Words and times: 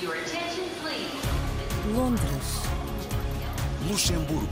Your 0.00 0.14
attention, 0.14 0.64
please. 0.80 1.10
Londres, 1.92 2.62
Luxemburgo, 3.88 4.46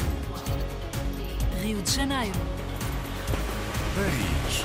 Rio 1.62 1.80
de 1.82 1.90
Janeiro, 1.90 2.38
Paris, 3.94 4.64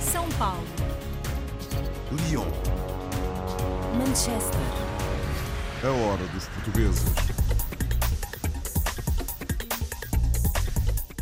São 0.00 0.28
Paulo, 0.38 0.64
Lyon. 2.28 2.46
Manchester, 3.96 4.60
A 5.84 5.88
hora 5.88 6.24
dos 6.28 6.46
portugueses. 6.48 7.04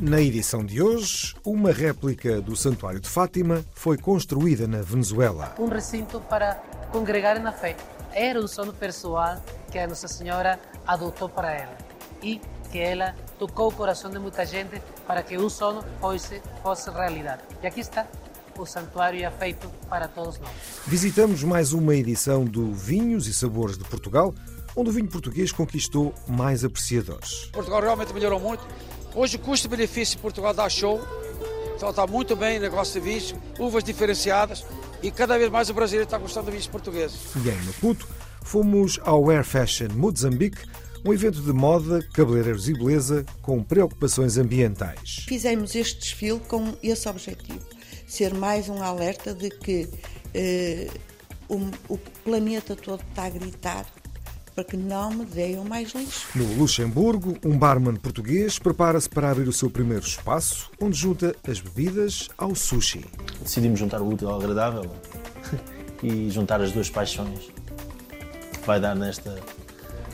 Na 0.01 0.19
edição 0.23 0.64
de 0.64 0.80
hoje, 0.80 1.35
uma 1.45 1.73
réplica 1.73 2.41
do 2.41 2.57
Santuário 2.57 3.01
de 3.01 3.09
Fátima 3.09 3.62
foi 3.75 3.98
construída 3.98 4.67
na 4.67 4.80
Venezuela. 4.80 5.55
um 5.59 5.67
recinto 5.69 6.21
para 6.23 6.62
congregar 6.91 7.41
na 7.41 7.53
fé. 7.53 7.77
Era 8.13 8.41
um 8.41 8.49
sono 8.49 8.73
pessoal 8.73 9.43
que 9.71 9.79
a 9.79 9.87
Nossa 9.87 10.09
Senhora 10.09 10.59
adotou 10.87 11.29
para 11.29 11.53
ela 11.53 11.79
e 12.23 12.41
que 12.71 12.79
ela 12.79 13.15
tocou 13.39 13.69
o 13.69 13.73
coração 13.73 14.11
de 14.11 14.19
muita 14.19 14.45
gente 14.45 14.81
para 15.07 15.23
que 15.23 15.37
o 15.37 15.48
sono 15.48 15.84
fosse, 16.01 16.41
fosse 16.62 16.91
realidade. 16.91 17.43
E 17.62 17.67
aqui 17.67 17.81
está, 17.81 18.07
o 18.59 18.67
santuário 18.67 19.25
é 19.25 19.31
feito 19.31 19.69
para 19.89 20.07
todos 20.07 20.39
nós. 20.39 20.51
Visitamos 20.87 21.43
mais 21.43 21.73
uma 21.73 21.95
edição 21.95 22.45
do 22.45 22.73
Vinhos 22.73 23.27
e 23.27 23.33
Sabores 23.34 23.79
de 23.79 23.84
Portugal, 23.84 24.34
onde 24.77 24.91
o 24.91 24.93
vinho 24.93 25.09
português 25.09 25.51
conquistou 25.51 26.15
mais 26.29 26.65
apreciadores. 26.65 27.47
Portugal 27.53 27.81
realmente 27.81 28.12
melhorou 28.12 28.39
muito. 28.39 28.65
Hoje 29.15 29.37
o 29.37 29.41
custo-benefício 29.41 30.17
de 30.17 30.23
Portugal 30.23 30.55
dá 30.55 30.69
show. 30.69 31.01
Então 31.80 31.89
está 31.89 32.07
muito 32.07 32.37
bem 32.37 32.59
o 32.59 32.61
negócio 32.61 33.01
de 33.01 33.09
vinhos, 33.09 33.34
uvas 33.59 33.83
diferenciadas 33.83 34.66
e 35.02 35.11
cada 35.11 35.39
vez 35.39 35.51
mais 35.51 35.70
o 35.70 35.73
brasileiro 35.73 36.05
está 36.05 36.19
gostando 36.19 36.45
de 36.45 36.51
vinhos 36.51 36.66
portugueses. 36.66 37.34
E 37.34 37.48
em 37.48 37.56
Maputo, 37.62 38.06
fomos 38.43 39.01
ao 39.03 39.30
Air 39.30 39.43
Fashion 39.43 39.89
Mozambique, 39.95 40.59
um 41.03 41.11
evento 41.11 41.41
de 41.41 41.55
moda, 41.55 42.06
cabeleireiros 42.12 42.69
e 42.69 42.75
beleza 42.75 43.25
com 43.41 43.62
preocupações 43.62 44.36
ambientais. 44.36 45.25
Fizemos 45.27 45.75
este 45.75 46.01
desfile 46.01 46.41
com 46.41 46.75
esse 46.83 47.08
objetivo, 47.08 47.67
ser 48.06 48.34
mais 48.34 48.69
um 48.69 48.83
alerta 48.83 49.33
de 49.33 49.48
que 49.48 49.89
eh, 50.34 50.86
o, 51.48 51.62
o 51.89 51.97
planeta 52.23 52.77
todo 52.77 53.03
está 53.08 53.25
a 53.25 53.31
gritar 53.31 53.86
para 54.55 54.65
que 54.65 54.77
não 54.77 55.11
me 55.11 55.25
deem 55.25 55.65
mais 55.65 55.93
lixo. 55.93 56.27
No 56.34 56.45
Luxemburgo, 56.55 57.37
um 57.45 57.56
barman 57.56 57.97
português 57.97 58.59
prepara-se 58.59 59.09
para 59.09 59.31
abrir 59.31 59.48
o 59.48 59.53
seu 59.53 59.70
primeiro 59.70 60.05
espaço, 60.05 60.70
onde 60.81 60.97
junta 60.97 61.34
as 61.48 61.61
bebidas 61.61 62.29
ao 62.37 62.55
sushi. 62.55 63.05
decidimos 63.42 63.79
juntar 63.79 64.01
o 64.01 64.09
útil 64.09 64.29
ao 64.29 64.41
agradável 64.41 64.91
e 66.03 66.31
juntar 66.31 66.61
as 66.61 66.73
duas 66.73 66.91
paixões 66.91 67.51
que 68.61 68.67
vai 68.67 68.81
dar 68.81 68.95
nesta, 68.95 69.39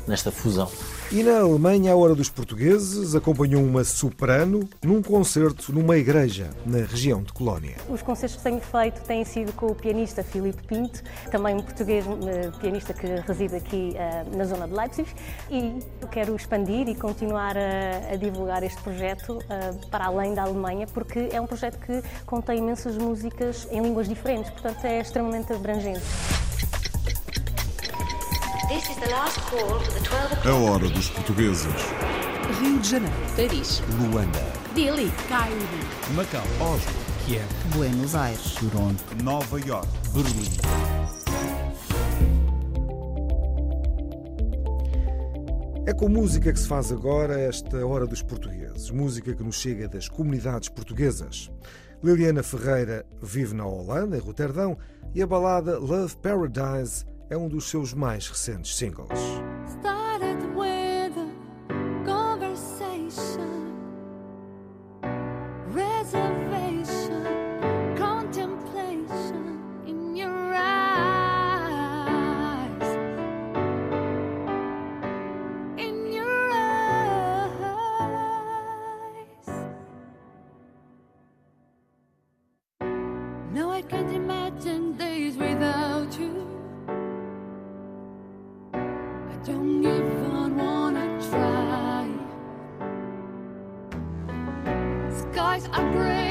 nesta 0.07 0.31
fusão. 0.31 0.71
E 1.13 1.23
na 1.23 1.39
Alemanha, 1.39 1.93
a 1.93 1.97
Hora 1.97 2.17
dos 2.17 2.29
Portugueses 2.29 3.15
acompanhou 3.15 3.63
uma 3.63 3.85
soprano 3.85 4.69
num 4.85 5.01
concerto 5.01 5.73
numa 5.73 5.97
igreja 5.97 6.51
na 6.67 6.79
região 6.79 7.23
de 7.23 7.33
Colónia. 7.33 7.77
Os 7.89 8.03
concertos 8.03 8.39
que 8.39 8.43
tenho 8.43 8.61
feito 8.61 9.01
têm 9.03 9.25
sido 9.25 9.53
com 9.53 9.67
o 9.67 9.75
pianista 9.75 10.25
Filipe 10.25 10.61
Pinto, 10.67 11.01
também 11.31 11.55
um 11.55 11.63
português 11.63 12.05
eh, 12.05 12.51
pianista 12.61 12.93
que 12.93 13.07
reside 13.07 13.55
aqui 13.55 13.93
eh, 13.95 14.25
na 14.37 14.45
zona 14.47 14.67
de 14.67 14.75
Leipzig, 14.75 15.09
e 15.49 15.79
eu 16.01 16.09
quero 16.09 16.35
expandir 16.35 16.89
e 16.89 16.95
continuar 16.97 17.57
a, 17.57 18.15
a 18.15 18.17
divulgar 18.17 18.65
este 18.65 18.83
projeto 18.83 19.39
eh, 19.49 19.75
para 19.89 20.07
além 20.07 20.35
da 20.35 20.43
Alemanha, 20.43 20.89
porque 20.89 21.29
é 21.31 21.41
um 21.41 21.47
projeto 21.47 21.79
que 21.79 22.03
contém 22.27 22.59
imensas 22.59 22.97
músicas 22.99 23.69
em 23.71 23.81
línguas 23.81 24.09
diferentes, 24.09 24.51
portanto 24.51 24.85
é 24.85 25.01
extremamente 25.01 25.53
abrangente. 25.53 26.03
A 30.45 30.55
hora 30.55 30.89
dos 30.89 31.09
portugueses. 31.11 31.73
Rio 32.59 32.81
de 32.81 32.89
Janeiro, 32.89 33.15
Paris, 33.37 33.81
Luanda, 33.97 34.53
Dili, 34.75 35.13
Cairo, 35.29 35.57
Macau, 36.17 36.43
Oslo, 36.61 36.93
Kiev, 37.25 37.47
Buenos 37.77 38.17
Aires, 38.17 38.55
Toronto, 38.55 39.05
Nova 39.23 39.61
York, 39.61 39.87
Berlim. 40.13 40.51
É 45.87 45.93
com 45.93 46.09
música 46.09 46.53
que 46.53 46.59
se 46.59 46.67
faz 46.67 46.91
agora 46.91 47.39
esta 47.39 47.87
Hora 47.87 48.05
dos 48.05 48.21
Portugueses, 48.21 48.91
música 48.91 49.33
que 49.33 49.45
nos 49.45 49.61
chega 49.61 49.87
das 49.87 50.09
comunidades 50.09 50.69
portuguesas. 50.69 51.53
Liliana 52.03 52.43
Ferreira 52.43 53.07
vive 53.23 53.55
na 53.55 53.65
Holanda, 53.65 54.17
em 54.17 54.21
Roterdão, 54.21 54.77
e 55.15 55.23
a 55.23 55.27
balada 55.27 55.79
Love 55.79 56.17
Paradise 56.17 57.07
é 57.29 57.37
um 57.37 57.49
dos 57.49 57.69
seus 57.69 57.93
mais 57.93 58.29
recentes 58.29 58.77
singles. 58.77 59.19
rise 95.57 95.69
and 95.73 95.93
breathe. 95.95 96.26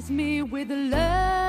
Fills 0.00 0.10
me 0.10 0.42
with 0.42 0.70
love. 0.70 1.39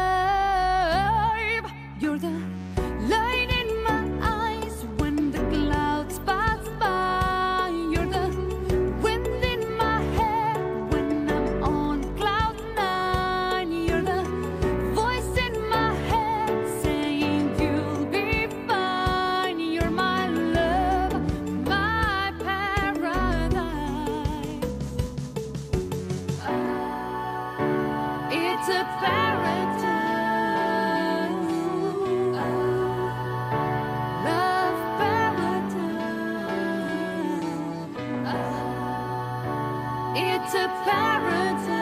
It's 40.13 40.53
a 40.55 40.67
paradise. 40.83 41.80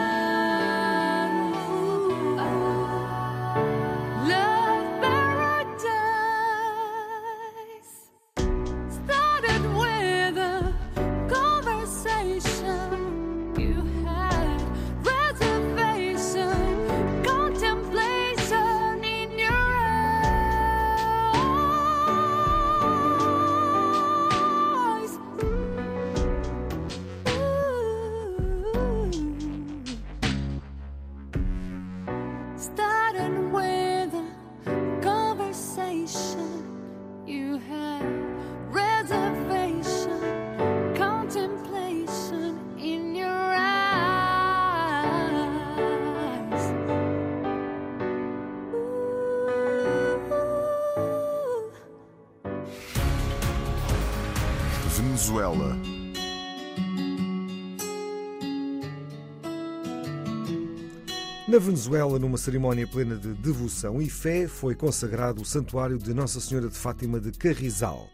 Na 61.50 61.58
Venezuela, 61.58 62.16
numa 62.16 62.38
cerimónia 62.38 62.86
plena 62.86 63.16
de 63.16 63.34
devoção 63.34 64.00
e 64.00 64.08
fé, 64.08 64.46
foi 64.46 64.72
consagrado 64.72 65.42
o 65.42 65.44
Santuário 65.44 65.98
de 65.98 66.14
Nossa 66.14 66.38
Senhora 66.38 66.68
de 66.68 66.76
Fátima 66.76 67.18
de 67.18 67.32
Carrizal. 67.32 68.08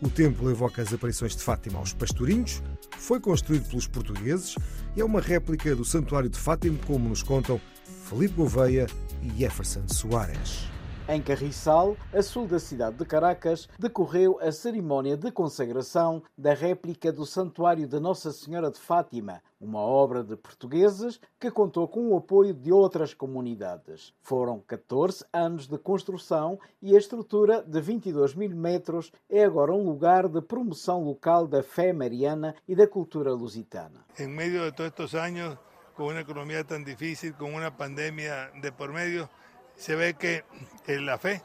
O 0.00 0.08
templo 0.08 0.50
evoca 0.50 0.80
as 0.80 0.90
aparições 0.90 1.36
de 1.36 1.42
Fátima 1.42 1.78
aos 1.78 1.92
pastorinhos, 1.92 2.62
foi 2.96 3.20
construído 3.20 3.68
pelos 3.68 3.86
portugueses 3.86 4.54
e 4.96 5.02
é 5.02 5.04
uma 5.04 5.20
réplica 5.20 5.76
do 5.76 5.84
Santuário 5.84 6.30
de 6.30 6.38
Fátima, 6.38 6.78
como 6.86 7.10
nos 7.10 7.22
contam 7.22 7.60
Felipe 8.08 8.36
Gouveia 8.36 8.86
e 9.20 9.38
Jefferson 9.38 9.86
Soares. 9.86 10.77
Em 11.10 11.22
Carriçal, 11.22 11.96
a 12.12 12.20
sul 12.20 12.46
da 12.46 12.58
cidade 12.58 12.98
de 12.98 13.04
Caracas, 13.06 13.66
decorreu 13.78 14.38
a 14.42 14.52
cerimónia 14.52 15.16
de 15.16 15.32
consagração 15.32 16.22
da 16.36 16.52
réplica 16.52 17.10
do 17.10 17.24
Santuário 17.24 17.88
da 17.88 17.98
Nossa 17.98 18.30
Senhora 18.30 18.70
de 18.70 18.78
Fátima, 18.78 19.42
uma 19.58 19.80
obra 19.80 20.22
de 20.22 20.36
portugueses 20.36 21.18
que 21.40 21.50
contou 21.50 21.88
com 21.88 22.08
o 22.08 22.16
apoio 22.18 22.52
de 22.52 22.70
outras 22.70 23.14
comunidades. 23.14 24.12
Foram 24.20 24.60
14 24.60 25.24
anos 25.32 25.66
de 25.66 25.78
construção 25.78 26.60
e 26.82 26.94
a 26.94 26.98
estrutura 26.98 27.62
de 27.62 27.80
22 27.80 28.34
mil 28.34 28.54
metros 28.54 29.10
é 29.30 29.44
agora 29.44 29.72
um 29.72 29.86
lugar 29.86 30.28
de 30.28 30.42
promoção 30.42 31.02
local 31.04 31.46
da 31.46 31.62
fé 31.62 31.90
mariana 31.90 32.54
e 32.68 32.76
da 32.76 32.86
cultura 32.86 33.32
lusitana. 33.32 34.04
en 34.18 34.28
medio 34.36 34.62
de 34.62 34.72
todos 34.72 34.90
estos 34.90 35.14
años, 35.14 35.56
con 35.96 36.08
una 36.08 36.20
economía 36.20 36.64
tan 36.64 36.84
difícil, 36.84 37.34
con 37.34 37.54
una 37.54 37.74
pandemia 37.74 38.50
de 38.60 38.70
por 38.72 38.92
medio, 38.92 39.30
se 39.78 39.94
ve 39.94 40.14
que 40.14 40.44
eh, 40.86 41.00
la 41.00 41.18
fe 41.18 41.40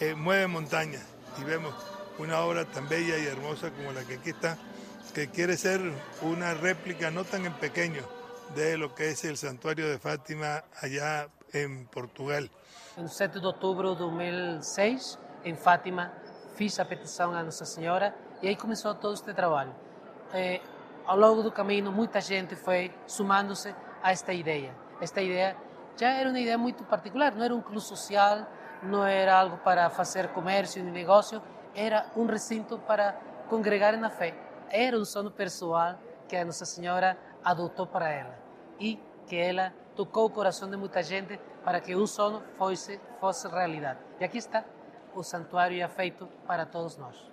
eh, 0.00 0.14
mueve 0.14 0.46
montañas 0.48 1.06
y 1.40 1.44
vemos 1.44 1.74
una 2.18 2.40
obra 2.40 2.64
tan 2.64 2.88
bella 2.88 3.16
y 3.16 3.26
hermosa 3.26 3.70
como 3.70 3.92
la 3.92 4.02
que 4.02 4.16
aquí 4.16 4.30
está, 4.30 4.58
que 5.14 5.28
quiere 5.28 5.56
ser 5.56 5.80
una 6.22 6.54
réplica 6.54 7.10
no 7.10 7.24
tan 7.24 7.46
en 7.46 7.54
pequeño 7.54 8.02
de 8.54 8.76
lo 8.76 8.94
que 8.94 9.10
es 9.10 9.24
el 9.24 9.36
santuario 9.36 9.88
de 9.88 9.98
Fátima 9.98 10.64
allá 10.82 11.28
en 11.52 11.86
Portugal. 11.86 12.50
No 12.96 13.06
7 13.06 13.38
de 13.38 13.46
outubro 13.46 13.94
de 13.94 14.00
2006, 14.00 15.18
em 15.44 15.54
Fátima, 15.54 16.12
fiz 16.56 16.80
a 16.80 16.84
petição 16.84 17.32
à 17.32 17.44
Nossa 17.44 17.64
Senhora 17.64 18.12
e 18.42 18.48
aí 18.48 18.56
começou 18.56 18.92
todo 18.96 19.14
este 19.14 19.32
trabalho. 19.32 19.72
Eh, 20.34 20.60
ao 21.06 21.16
longo 21.16 21.42
do 21.42 21.52
caminho, 21.52 21.92
muita 21.92 22.20
gente 22.20 22.56
foi 22.56 22.92
sumando-se 23.06 23.72
a 24.02 24.10
esta 24.10 24.32
ideia. 24.32 24.74
Esta 25.00 25.22
ideia 25.22 25.56
já 25.98 26.10
era 26.10 26.28
uma 26.28 26.38
ideia 26.38 26.56
muito 26.56 26.84
particular, 26.84 27.34
não 27.34 27.44
era 27.44 27.54
um 27.54 27.60
clube 27.60 27.80
social, 27.80 28.46
não 28.82 29.04
era 29.04 29.34
algo 29.38 29.56
para 29.58 29.90
fazer 29.90 30.28
comércio 30.28 30.82
nem 30.82 30.92
negócio, 30.92 31.42
era 31.74 32.06
um 32.16 32.24
recinto 32.24 32.78
para 32.78 33.12
congregar 33.48 33.96
na 33.96 34.08
fé. 34.08 34.34
Era 34.70 34.96
um 34.96 35.04
sono 35.04 35.30
pessoal 35.30 35.98
que 36.28 36.36
a 36.36 36.44
Nossa 36.44 36.64
Senhora 36.64 37.18
adotou 37.42 37.86
para 37.86 38.10
ela 38.10 38.38
e 38.78 39.00
que 39.26 39.36
ela 39.36 39.72
tocou 39.96 40.26
o 40.26 40.30
coração 40.30 40.70
de 40.70 40.76
muita 40.76 41.02
gente 41.02 41.38
para 41.64 41.80
que 41.80 41.94
o 41.94 42.06
sono 42.06 42.42
fosse, 42.56 43.00
fosse 43.18 43.48
realidade. 43.48 43.98
E 44.20 44.24
aqui 44.24 44.38
está, 44.38 44.64
o 45.14 45.22
santuário 45.22 45.78
já 45.78 45.88
feito 45.88 46.28
para 46.46 46.64
todos 46.64 46.96
nós. 46.96 47.28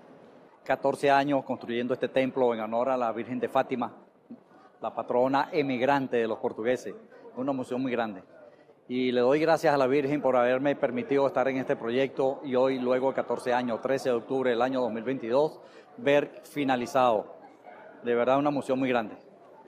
14 0.64 1.12
años 1.12 1.46
construyendo 1.46 1.94
este 1.94 2.08
templo 2.08 2.52
en 2.56 2.60
honor 2.60 2.90
a 2.90 2.98
la 2.98 3.12
Virgen 3.12 3.40
de 3.40 3.48
Fátima, 3.48 3.94
la 4.82 4.96
patrona 4.96 5.50
emigrante 5.52 6.18
de 6.18 6.28
los 6.28 6.40
portugueses. 6.40 6.96
Una 7.38 7.52
emoción 7.52 7.82
muy 7.82 7.92
grande. 7.92 8.24
Y 8.88 9.12
le 9.12 9.22
doy 9.22 9.40
gracias 9.40 9.74
a 9.74 9.78
la 9.78 9.88
Virgen 9.88 10.22
por 10.22 10.36
haberme 10.36 10.76
permitido 10.76 11.26
estar 11.26 11.48
en 11.48 11.58
este 11.58 11.76
proyecto 11.76 12.40
y 12.44 12.56
hoy, 12.56 12.78
luego 12.78 13.10
de 13.10 13.16
14 13.16 13.52
años, 13.52 13.82
13 13.82 14.10
de 14.10 14.16
octubre 14.16 14.52
del 14.52 14.62
año 14.62 14.80
2022, 14.82 15.60
ver 15.98 16.44
finalizado. 16.44 17.26
De 18.04 18.14
verdad, 18.14 18.38
una 18.38 18.50
emoción 18.50 18.78
muy 18.78 18.90
grande. 18.90 19.16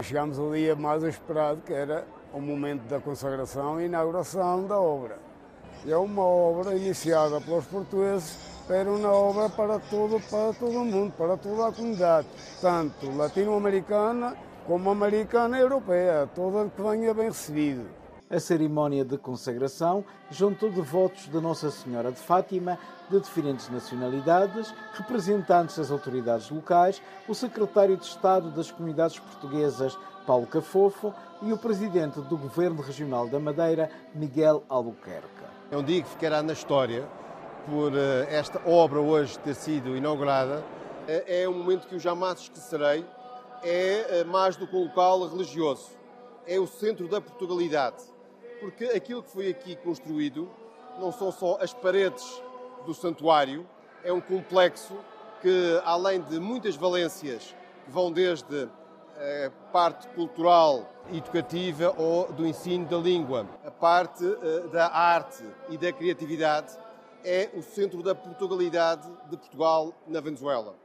Chegámos 0.01 0.37
ao 0.37 0.53
dia 0.53 0.75
mais 0.75 1.01
esperado, 1.01 1.63
que 1.65 1.73
era 1.73 2.05
o 2.31 2.39
momento 2.39 2.87
da 2.87 2.99
consagração 2.99 3.81
e 3.81 3.85
inauguração 3.85 4.67
da 4.67 4.79
obra. 4.79 5.17
É 5.87 5.97
uma 5.97 6.23
obra 6.23 6.75
iniciada 6.75 7.41
pelos 7.41 7.65
portugueses, 7.65 8.37
era 8.69 8.91
uma 8.91 9.11
obra 9.11 9.49
para 9.49 9.79
todo, 9.79 10.21
para 10.29 10.53
todo 10.53 10.77
o 10.77 10.85
mundo, 10.85 11.11
para 11.17 11.35
toda 11.35 11.69
a 11.69 11.71
comunidade, 11.71 12.27
tanto 12.61 13.09
latino-americana 13.17 14.37
como 14.67 14.91
americana 14.91 15.57
e 15.57 15.61
europeia, 15.61 16.29
toda 16.35 16.69
que 16.69 16.81
venha 16.83 17.15
bem 17.15 17.29
recebido. 17.29 17.96
A 18.29 18.41
cerimónia 18.41 19.05
de 19.05 19.17
consagração 19.17 20.03
juntou 20.29 20.69
devotos 20.69 21.29
de 21.29 21.39
Nossa 21.39 21.71
Senhora 21.71 22.11
de 22.11 22.19
Fátima 22.19 22.77
de 23.09 23.21
diferentes 23.21 23.69
nacionalidades, 23.69 24.73
representantes 24.95 25.77
das 25.77 25.89
autoridades 25.89 26.49
locais, 26.49 27.01
o 27.25 27.33
secretário 27.33 27.95
de 27.95 28.03
Estado 28.03 28.51
das 28.51 28.69
Comunidades 28.69 29.17
Portuguesas, 29.17 29.97
Paulo 30.25 30.45
Cafofo, 30.45 31.13
e 31.41 31.53
o 31.53 31.57
presidente 31.57 32.19
do 32.19 32.37
Governo 32.37 32.81
Regional 32.81 33.29
da 33.29 33.39
Madeira, 33.39 33.89
Miguel 34.13 34.61
Albuquerque. 34.67 35.45
É 35.71 35.77
um 35.77 35.83
dia 35.83 36.01
que 36.01 36.09
ficará 36.09 36.43
na 36.43 36.51
história 36.51 37.07
por 37.65 37.95
eh, 37.95 38.27
esta 38.29 38.61
obra 38.69 38.99
hoje 38.99 39.39
ter 39.39 39.55
sido 39.55 39.95
inaugurada. 39.95 40.65
Eh, 41.07 41.43
É 41.43 41.47
um 41.47 41.53
momento 41.53 41.87
que 41.87 41.95
eu 41.95 41.99
jamais 41.99 42.39
esquecerei. 42.39 43.05
É 43.63 44.19
eh, 44.19 44.23
mais 44.25 44.57
do 44.57 44.67
que 44.67 44.75
um 44.75 44.83
local 44.83 45.25
religioso. 45.29 45.91
É 46.45 46.59
o 46.59 46.67
centro 46.67 47.07
da 47.07 47.21
Portugalidade. 47.21 48.16
Porque 48.59 48.85
aquilo 48.85 49.23
que 49.23 49.29
foi 49.29 49.49
aqui 49.49 49.75
construído 49.75 50.49
não 50.99 51.11
são 51.11 51.31
só 51.31 51.57
as 51.61 51.73
paredes 51.73 52.41
do 52.85 52.93
santuário, 52.93 53.67
é 54.03 54.11
um 54.11 54.21
complexo 54.21 54.95
que, 55.41 55.81
além 55.85 56.21
de 56.21 56.39
muitas 56.39 56.75
valências 56.75 57.55
vão 57.87 58.11
desde 58.11 58.69
a 59.17 59.49
parte 59.71 60.07
cultural, 60.09 60.91
educativa 61.11 61.93
ou 61.97 62.31
do 62.31 62.45
ensino 62.45 62.85
da 62.85 62.97
língua, 62.97 63.47
a 63.65 63.71
parte 63.71 64.23
eh, 64.25 64.67
da 64.71 64.87
arte 64.87 65.43
e 65.69 65.77
da 65.77 65.91
criatividade, 65.91 66.77
é 67.23 67.49
o 67.53 67.61
centro 67.61 68.03
da 68.03 68.13
Portugalidade 68.13 69.09
de 69.29 69.37
Portugal 69.37 69.93
na 70.05 70.19
Venezuela. 70.21 70.75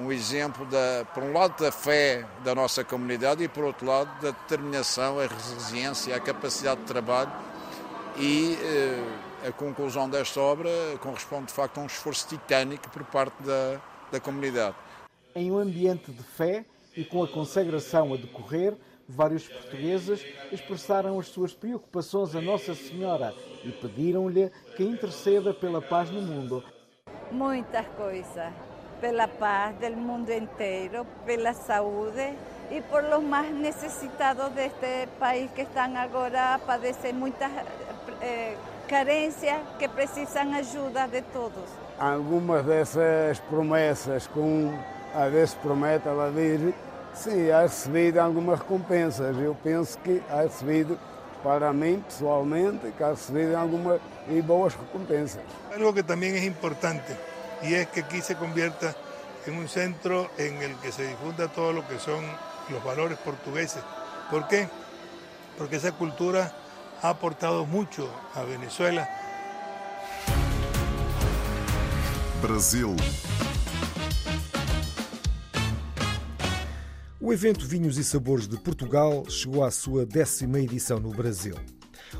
Um 0.00 0.10
exemplo, 0.10 0.64
da, 0.64 1.04
por 1.12 1.22
um 1.22 1.32
lado, 1.32 1.62
da 1.62 1.70
fé 1.70 2.24
da 2.42 2.54
nossa 2.54 2.82
comunidade 2.82 3.44
e, 3.44 3.48
por 3.48 3.64
outro 3.64 3.86
lado, 3.86 4.10
da 4.22 4.30
determinação, 4.30 5.20
a 5.20 5.26
resiliência, 5.26 6.16
a 6.16 6.20
capacidade 6.20 6.80
de 6.80 6.86
trabalho 6.86 7.30
e 8.16 8.56
eh, 8.62 9.48
a 9.48 9.52
conclusão 9.52 10.08
desta 10.08 10.40
obra 10.40 10.70
corresponde, 11.00 11.46
de 11.46 11.52
facto, 11.52 11.78
a 11.78 11.82
um 11.82 11.86
esforço 11.86 12.26
titânico 12.28 12.88
por 12.88 13.04
parte 13.04 13.42
da, 13.42 13.78
da 14.10 14.18
comunidade. 14.18 14.74
Em 15.34 15.52
um 15.52 15.58
ambiente 15.58 16.10
de 16.10 16.22
fé 16.22 16.64
e 16.96 17.04
com 17.04 17.22
a 17.22 17.28
consagração 17.28 18.14
a 18.14 18.16
decorrer, 18.16 18.74
vários 19.06 19.46
portugueses 19.46 20.24
expressaram 20.50 21.18
as 21.18 21.28
suas 21.28 21.52
preocupações 21.52 22.34
a 22.34 22.40
Nossa 22.40 22.74
Senhora 22.74 23.34
e 23.62 23.70
pediram-lhe 23.70 24.50
que 24.76 24.82
interceda 24.82 25.52
pela 25.52 25.82
paz 25.82 26.10
no 26.10 26.22
mundo. 26.22 26.64
muitas 27.30 27.86
coisas, 27.88 28.52
pela 29.00 29.26
paz 29.26 29.74
del 29.78 29.96
mundo 29.96 30.30
inteiro, 30.32 31.06
pela 31.24 31.54
saúde 31.54 32.34
e 32.70 32.80
por 32.82 33.02
los 33.04 33.22
mais 33.22 33.50
necessitados 33.52 34.50
deste 34.52 35.08
país 35.18 35.50
que 35.52 35.62
estão 35.62 35.96
agora 35.96 36.54
a 36.54 36.58
padecer 36.58 37.14
muitas 37.14 37.50
eh, 38.20 38.56
carências 38.86 39.58
que 39.78 39.88
precisam 39.88 40.54
ajuda 40.54 41.08
de 41.08 41.22
todos. 41.22 41.64
Algumas 41.98 42.64
dessas 42.64 43.40
promessas, 43.40 44.26
com 44.26 44.72
a 45.14 45.28
vez 45.28 45.54
promete 45.54 46.06
ela 46.06 46.30
vir 46.30 46.74
Sim, 47.12 47.50
há 47.50 47.62
recebido 47.62 48.20
algumas 48.20 48.60
recompensas. 48.60 49.36
Eu 49.36 49.56
penso 49.64 49.98
que 49.98 50.22
há 50.30 50.42
recebido, 50.42 50.96
para 51.42 51.72
mim 51.72 52.02
pessoalmente, 52.06 52.92
que 52.96 53.02
há 53.02 53.10
recebido 53.10 53.56
algumas 53.56 54.00
e 54.28 54.40
boas 54.40 54.74
recompensas. 54.74 55.42
Algo 55.74 55.92
que 55.92 56.04
también 56.04 56.36
es 56.36 56.44
importante 56.44 57.16
y 57.62 57.74
es 57.74 57.88
que 57.88 58.00
aquí 58.00 58.20
se 58.20 58.36
convierta 58.36 58.94
en 59.46 59.54
un 59.56 59.68
centro 59.68 60.30
en 60.38 60.62
el 60.62 60.74
que 60.76 60.92
se 60.92 61.06
difunda 61.06 61.48
todo 61.48 61.72
lo 61.72 61.86
que 61.86 61.98
son 61.98 62.24
los 62.68 62.82
valores 62.84 63.18
portugueses. 63.18 63.82
¿Por 64.30 64.46
qué? 64.48 64.68
Porque 65.58 65.76
esa 65.76 65.92
cultura 65.92 66.52
ha 67.02 67.08
aportado 67.08 67.66
mucho 67.66 68.10
a 68.34 68.42
Venezuela. 68.42 69.08
Brasil. 72.40 72.96
O 77.20 77.32
evento 77.34 77.66
Vinhos 77.66 77.98
e 77.98 78.04
Sabores 78.04 78.48
de 78.48 78.56
Portugal 78.56 79.24
chegou 79.28 79.62
à 79.62 79.70
sua 79.70 80.06
décima 80.06 80.58
edição 80.58 80.98
no 80.98 81.10
Brasil. 81.10 81.54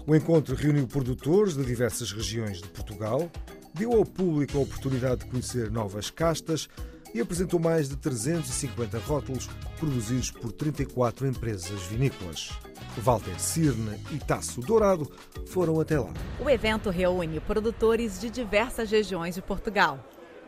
O 0.06 0.14
encontro 0.14 0.54
reuniu 0.54 0.86
produtores 0.86 1.56
de 1.56 1.64
diversas 1.64 2.12
regiões 2.12 2.60
de 2.60 2.68
Portugal, 2.68 3.30
deu 3.74 3.92
ao 3.92 4.04
público 4.04 4.58
a 4.58 4.60
oportunidade 4.60 5.24
de 5.24 5.30
conhecer 5.30 5.70
novas 5.70 6.10
castas 6.10 6.68
e 7.14 7.20
apresentou 7.20 7.58
mais 7.58 7.88
de 7.88 7.96
350 7.96 8.98
rótulos 9.00 9.48
produzidos 9.78 10.30
por 10.30 10.52
34 10.52 11.26
empresas 11.26 11.82
vinícolas. 11.82 12.50
Walter 12.98 13.38
Cirne 13.38 14.00
e 14.12 14.18
Tasso 14.18 14.60
Dourado 14.60 15.10
foram 15.46 15.80
até 15.80 15.98
lá. 15.98 16.12
O 16.40 16.48
evento 16.48 16.90
reúne 16.90 17.40
produtores 17.40 18.20
de 18.20 18.30
diversas 18.30 18.90
regiões 18.90 19.34
de 19.34 19.42
Portugal 19.42 19.98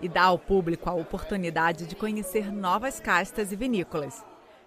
e 0.00 0.08
dá 0.08 0.24
ao 0.24 0.38
público 0.38 0.90
a 0.90 0.94
oportunidade 0.94 1.86
de 1.86 1.94
conhecer 1.94 2.52
novas 2.52 2.98
castas 2.98 3.52
e 3.52 3.56
vinícolas. 3.56 4.24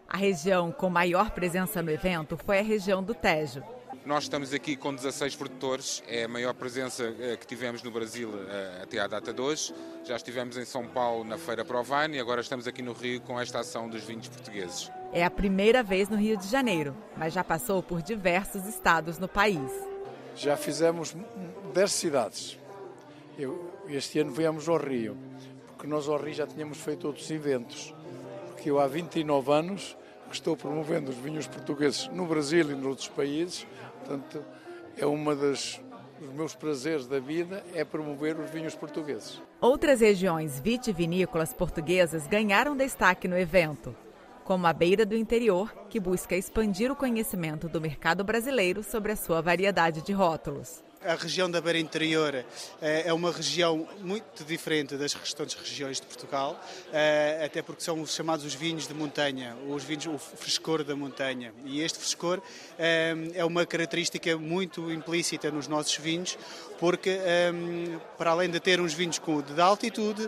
A 0.07 0.17
região 0.17 0.71
com 0.71 0.89
maior 0.89 1.31
presença 1.31 1.81
no 1.81 1.91
evento 1.91 2.37
foi 2.37 2.59
a 2.59 2.63
região 2.63 3.03
do 3.03 3.13
Tejo. 3.13 3.63
Nós 4.05 4.25
estamos 4.25 4.53
aqui 4.53 4.75
com 4.75 4.93
16 4.93 5.35
produtores, 5.35 6.03
é 6.07 6.25
a 6.25 6.27
maior 6.27 6.53
presença 6.53 7.11
eh, 7.19 7.35
que 7.37 7.47
tivemos 7.47 7.81
no 7.81 7.89
Brasil 7.89 8.29
eh, 8.47 8.81
até 8.83 8.99
à 8.99 9.07
data 9.07 9.33
de 9.33 9.41
hoje. 9.41 9.73
Já 10.03 10.15
estivemos 10.15 10.57
em 10.57 10.63
São 10.63 10.85
Paulo 10.85 11.23
na 11.23 11.39
Feira 11.39 11.65
Provine 11.65 12.17
e 12.17 12.19
agora 12.19 12.39
estamos 12.39 12.67
aqui 12.67 12.83
no 12.83 12.93
Rio 12.93 13.19
com 13.21 13.39
esta 13.39 13.61
ação 13.61 13.89
dos 13.89 14.03
vinhos 14.03 14.27
portugueses. 14.27 14.91
É 15.11 15.25
a 15.25 15.31
primeira 15.31 15.81
vez 15.81 16.07
no 16.07 16.17
Rio 16.17 16.37
de 16.37 16.47
Janeiro, 16.47 16.95
mas 17.17 17.33
já 17.33 17.43
passou 17.43 17.81
por 17.81 18.03
diversos 18.03 18.67
estados 18.67 19.17
no 19.17 19.27
país. 19.27 19.71
Já 20.35 20.55
fizemos 20.55 21.15
10 21.73 21.91
cidades. 21.91 22.59
Eu, 23.39 23.73
este 23.89 24.19
ano 24.19 24.31
viemos 24.31 24.69
ao 24.69 24.77
Rio, 24.77 25.17
porque 25.65 25.87
nós 25.87 26.07
ao 26.07 26.21
Rio 26.21 26.35
já 26.35 26.45
tínhamos 26.45 26.77
feito 26.77 27.07
outros 27.07 27.31
eventos. 27.31 27.91
Porque 28.49 28.69
eu 28.69 28.79
há 28.79 28.85
29 28.85 29.51
anos 29.51 29.97
que 30.29 30.35
estou 30.35 30.55
promovendo 30.55 31.11
os 31.11 31.17
vinhos 31.17 31.47
portugueses 31.47 32.07
no 32.09 32.25
Brasil 32.25 32.69
e 32.71 32.75
noutros 32.75 33.07
países. 33.07 33.65
Portanto, 34.05 34.45
é 34.95 35.05
uma 35.05 35.35
das 35.35 35.81
dos 36.19 36.31
meus 36.31 36.55
prazeres 36.55 37.07
da 37.07 37.19
vida 37.19 37.63
é 37.73 37.83
promover 37.83 38.39
os 38.39 38.49
vinhos 38.49 38.73
portugueses. 38.73 39.41
Outras 39.59 39.99
regiões 39.99 40.59
vitivinícolas 40.59 41.53
portuguesas 41.53 42.25
ganharam 42.25 42.75
destaque 42.75 43.27
no 43.27 43.37
evento, 43.37 43.93
como 44.45 44.65
a 44.65 44.71
Beira 44.71 45.05
do 45.05 45.15
Interior, 45.15 45.73
que 45.89 45.99
busca 45.99 46.35
expandir 46.35 46.91
o 46.91 46.95
conhecimento 46.95 47.67
do 47.67 47.81
mercado 47.81 48.23
brasileiro 48.23 48.81
sobre 48.81 49.11
a 49.11 49.15
sua 49.15 49.41
variedade 49.41 50.01
de 50.01 50.13
rótulos. 50.13 50.84
A 51.05 51.13
região 51.13 51.49
da 51.49 51.61
Beira 51.61 51.77
Interior 51.77 52.43
é 52.81 53.13
uma 53.13 53.31
região 53.31 53.87
muito 54.01 54.43
diferente 54.43 54.95
das 54.95 55.13
restantes 55.13 55.55
regiões 55.55 56.01
de 56.01 56.07
Portugal, 56.07 56.59
até 57.43 57.61
porque 57.61 57.83
são 57.83 58.01
os 58.01 58.15
chamados 58.15 58.43
os 58.43 58.55
vinhos 58.55 58.87
de 58.87 58.93
montanha, 58.93 59.55
os 59.67 59.83
vinhos, 59.83 60.07
o 60.07 60.17
frescor 60.17 60.83
da 60.83 60.95
montanha. 60.95 61.53
E 61.63 61.79
este 61.81 61.99
frescor 61.99 62.41
é 62.79 63.45
uma 63.45 63.67
característica 63.67 64.35
muito 64.35 64.91
implícita 64.91 65.51
nos 65.51 65.67
nossos 65.67 65.95
vinhos, 65.95 66.39
porque 66.79 67.19
para 68.17 68.31
além 68.31 68.49
de 68.49 68.59
ter 68.59 68.81
uns 68.81 68.93
vinhos 68.93 69.21
de 69.53 69.61
altitude, 69.61 70.27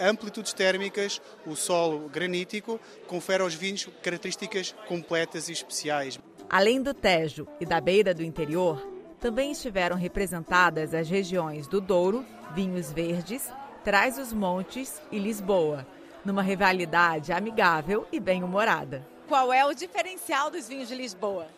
amplitudes 0.00 0.54
térmicas, 0.54 1.20
o 1.46 1.54
solo 1.54 2.08
granítico, 2.08 2.80
confere 3.06 3.42
aos 3.42 3.54
vinhos 3.54 3.86
características 4.02 4.74
completas 4.88 5.50
e 5.50 5.52
especiais. 5.52 6.18
Além 6.48 6.80
do 6.80 6.94
Tejo 6.94 7.46
e 7.60 7.66
da 7.66 7.80
Beira 7.80 8.14
do 8.14 8.22
Interior, 8.22 8.95
também 9.26 9.50
estiveram 9.50 9.96
representadas 9.96 10.94
as 10.94 11.10
regiões 11.10 11.66
do 11.66 11.80
Douro, 11.80 12.24
Vinhos 12.54 12.92
Verdes, 12.92 13.50
Trás-os-Montes 13.82 15.02
e 15.10 15.18
Lisboa, 15.18 15.84
numa 16.24 16.42
rivalidade 16.42 17.32
amigável 17.32 18.06
e 18.12 18.20
bem-humorada. 18.20 19.04
Qual 19.26 19.52
é 19.52 19.66
o 19.66 19.74
diferencial 19.74 20.48
dos 20.48 20.68
vinhos 20.68 20.86
de 20.86 20.94
Lisboa? 20.94 21.48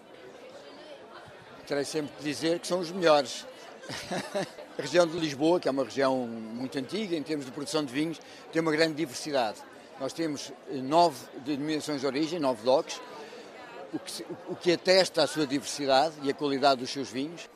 Terei 1.67 1.85
sempre 1.85 2.11
que 2.17 2.25
dizer 2.25 2.59
que 2.59 2.67
são 2.67 2.81
os 2.81 2.91
melhores. 2.91 3.45
A 4.79 4.81
região 4.81 5.07
de 5.07 5.19
Lisboa, 5.19 5.61
que 5.61 5.69
é 5.69 5.71
uma 5.71 5.85
região 5.85 6.27
muito 6.27 6.79
antiga 6.79 7.15
em 7.15 7.23
termos 7.23 7.45
de 7.45 7.53
produção 7.53 7.85
de 7.85 7.93
vinhos, 7.93 8.19
tem 8.51 8.63
uma 8.63 8.73
grande 8.73 8.95
diversidade. 8.95 9.59
Nós 10.01 10.15
temos 10.15 10.51
nove 10.71 11.19
denominações 11.45 12.01
de 12.01 12.07
origem, 12.07 12.39
nove 12.39 12.65
DOCs, 12.65 12.99
o 13.93 13.99
que, 13.99 14.27
o 14.49 14.57
que 14.57 14.73
atesta 14.73 15.23
a 15.23 15.27
sua 15.27 15.47
diversidade 15.47 16.15
e 16.23 16.31
a 16.31 16.35
qualidade 16.35 16.81
dos 16.81 16.89
seus 16.89 17.11
vinhos. 17.11 17.47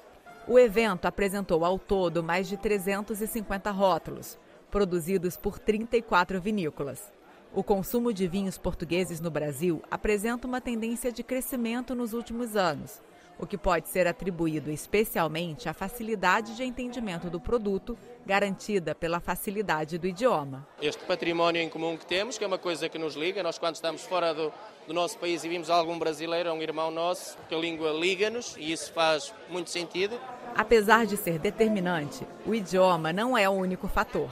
O 0.49 0.59
evento 0.59 1.07
apresentou 1.07 1.65
ao 1.65 1.79
todo 1.79 2.23
mais 2.23 2.49
de 2.49 2.57
350 2.57 3.71
rótulos, 3.71 4.37
produzidos 4.73 5.37
por 5.37 5.57
34 5.57 6.41
vinícolas. 6.41 7.13
O 7.55 7.63
consumo 7.63 8.13
de 8.13 8.27
vinhos 8.27 8.59
portugueses 8.59 9.21
no 9.21 9.31
Brasil 9.31 9.83
apresenta 9.89 10.49
uma 10.49 10.61
tendência 10.61 11.13
de 11.13 11.23
crescimento 11.23 11.95
nos 11.95 12.13
últimos 12.13 12.57
anos, 12.57 13.01
o 13.39 13.47
que 13.47 13.59
pode 13.59 13.89
ser 13.89 14.07
atribuído 14.07 14.71
especialmente 14.71 15.69
à 15.69 15.73
facilidade 15.75 16.55
de 16.55 16.63
entendimento 16.63 17.29
do 17.29 17.41
produto, 17.41 17.99
garantida 18.25 18.95
pela 18.95 19.19
facilidade 19.19 19.99
do 19.99 20.07
idioma. 20.07 20.67
Este 20.81 21.05
património 21.05 21.61
em 21.61 21.69
comum 21.69 21.97
que 21.97 22.07
temos, 22.07 22.39
que 22.39 22.45
é 22.45 22.47
uma 22.47 22.59
coisa 22.59 22.89
que 22.89 22.99
nos 22.99 23.15
liga, 23.15 23.43
nós 23.43 23.59
quando 23.59 23.75
estamos 23.75 24.03
fora 24.03 24.33
do, 24.33 24.53
do 24.87 24.95
nosso 24.95 25.19
país 25.19 25.43
e 25.45 25.49
vimos 25.49 25.71
algum 25.71 25.99
brasileiro, 25.99 26.53
um 26.53 26.63
irmão 26.63 26.91
nosso, 26.91 27.37
que 27.49 27.55
a 27.55 27.59
língua 27.59 27.91
liga-nos 27.91 28.57
e 28.57 28.71
isso 28.71 28.93
faz 28.93 29.35
muito 29.49 29.71
sentido. 29.71 30.21
Apesar 30.55 31.07
de 31.07 31.17
ser 31.17 31.39
determinante, 31.39 32.27
o 32.47 32.55
idioma 32.55 33.13
não 33.13 33.37
é 33.37 33.49
o 33.49 33.53
único 33.53 33.89
fator. 33.89 34.31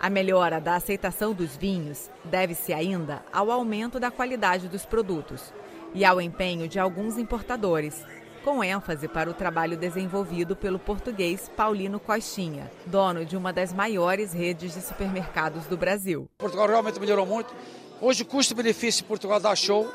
A 0.00 0.08
melhora 0.08 0.60
da 0.60 0.76
aceitação 0.76 1.34
dos 1.34 1.56
vinhos 1.56 2.08
deve-se 2.22 2.72
ainda 2.72 3.20
ao 3.32 3.50
aumento 3.50 3.98
da 3.98 4.12
qualidade 4.12 4.68
dos 4.68 4.86
produtos 4.86 5.52
e 5.92 6.04
ao 6.04 6.20
empenho 6.20 6.68
de 6.68 6.78
alguns 6.78 7.18
importadores, 7.18 8.04
com 8.48 8.64
ênfase 8.64 9.06
para 9.06 9.28
o 9.28 9.34
trabalho 9.34 9.76
desenvolvido 9.76 10.56
pelo 10.56 10.78
português 10.78 11.50
Paulino 11.54 12.00
Coxinha, 12.00 12.72
dono 12.86 13.22
de 13.22 13.36
uma 13.36 13.52
das 13.52 13.74
maiores 13.74 14.32
redes 14.32 14.72
de 14.72 14.80
supermercados 14.80 15.66
do 15.66 15.76
Brasil. 15.76 16.26
Portugal 16.38 16.66
realmente 16.66 16.98
melhorou 16.98 17.26
muito. 17.26 17.54
Hoje 18.00 18.22
o 18.22 18.26
custo-benefício 18.26 19.04
em 19.04 19.06
Portugal 19.06 19.38
dá 19.38 19.54
show. 19.54 19.86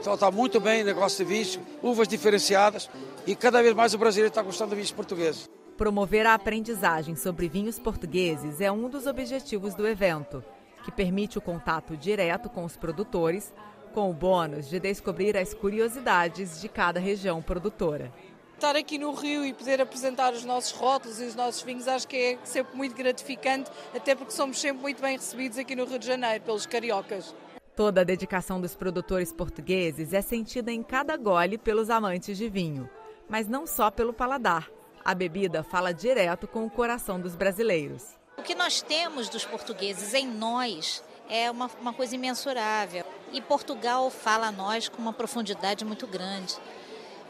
Então 0.00 0.14
está 0.14 0.32
muito 0.32 0.58
bem 0.58 0.82
negócio 0.82 1.24
de 1.24 1.32
vinhos, 1.32 1.60
uvas 1.80 2.08
diferenciadas 2.08 2.90
e 3.24 3.36
cada 3.36 3.62
vez 3.62 3.72
mais 3.72 3.94
o 3.94 3.98
brasileiro 3.98 4.30
está 4.30 4.42
gostando 4.42 4.70
de 4.70 4.74
vinhos 4.74 4.90
portugueses. 4.90 5.48
Promover 5.76 6.26
a 6.26 6.34
aprendizagem 6.34 7.14
sobre 7.14 7.48
vinhos 7.48 7.78
portugueses 7.78 8.60
é 8.60 8.72
um 8.72 8.88
dos 8.88 9.06
objetivos 9.06 9.76
do 9.76 9.86
evento, 9.86 10.42
que 10.82 10.90
permite 10.90 11.38
o 11.38 11.40
contato 11.40 11.96
direto 11.96 12.50
com 12.50 12.64
os 12.64 12.76
produtores, 12.76 13.54
com 13.96 14.10
o 14.10 14.12
bônus 14.12 14.68
de 14.68 14.78
descobrir 14.78 15.38
as 15.38 15.54
curiosidades 15.54 16.60
de 16.60 16.68
cada 16.68 17.00
região 17.00 17.40
produtora. 17.40 18.12
Estar 18.52 18.76
aqui 18.76 18.98
no 18.98 19.10
Rio 19.14 19.42
e 19.42 19.54
poder 19.54 19.80
apresentar 19.80 20.34
os 20.34 20.44
nossos 20.44 20.72
rótulos 20.72 21.18
e 21.18 21.24
os 21.24 21.34
nossos 21.34 21.62
vinhos 21.62 21.88
acho 21.88 22.06
que 22.06 22.14
é 22.14 22.38
sempre 22.44 22.76
muito 22.76 22.94
gratificante, 22.94 23.70
até 23.96 24.14
porque 24.14 24.34
somos 24.34 24.60
sempre 24.60 24.82
muito 24.82 25.00
bem 25.00 25.16
recebidos 25.16 25.56
aqui 25.56 25.74
no 25.74 25.86
Rio 25.86 25.98
de 25.98 26.06
Janeiro 26.06 26.44
pelos 26.44 26.66
cariocas. 26.66 27.34
Toda 27.74 28.02
a 28.02 28.04
dedicação 28.04 28.60
dos 28.60 28.74
produtores 28.74 29.32
portugueses 29.32 30.12
é 30.12 30.20
sentida 30.20 30.70
em 30.70 30.82
cada 30.82 31.16
gole 31.16 31.56
pelos 31.56 31.88
amantes 31.88 32.36
de 32.36 32.50
vinho, 32.50 32.90
mas 33.26 33.48
não 33.48 33.66
só 33.66 33.90
pelo 33.90 34.12
paladar. 34.12 34.70
A 35.02 35.14
bebida 35.14 35.62
fala 35.62 35.94
direto 35.94 36.46
com 36.46 36.66
o 36.66 36.70
coração 36.70 37.18
dos 37.18 37.34
brasileiros. 37.34 38.04
O 38.36 38.42
que 38.42 38.54
nós 38.54 38.82
temos 38.82 39.30
dos 39.30 39.46
portugueses 39.46 40.12
em 40.12 40.26
nós 40.26 41.02
é 41.30 41.50
uma, 41.50 41.70
uma 41.80 41.94
coisa 41.94 42.14
imensurável. 42.14 43.15
E 43.36 43.40
Portugal 43.42 44.08
fala 44.08 44.46
a 44.46 44.50
nós 44.50 44.88
com 44.88 44.96
uma 44.96 45.12
profundidade 45.12 45.84
muito 45.84 46.06
grande. 46.06 46.56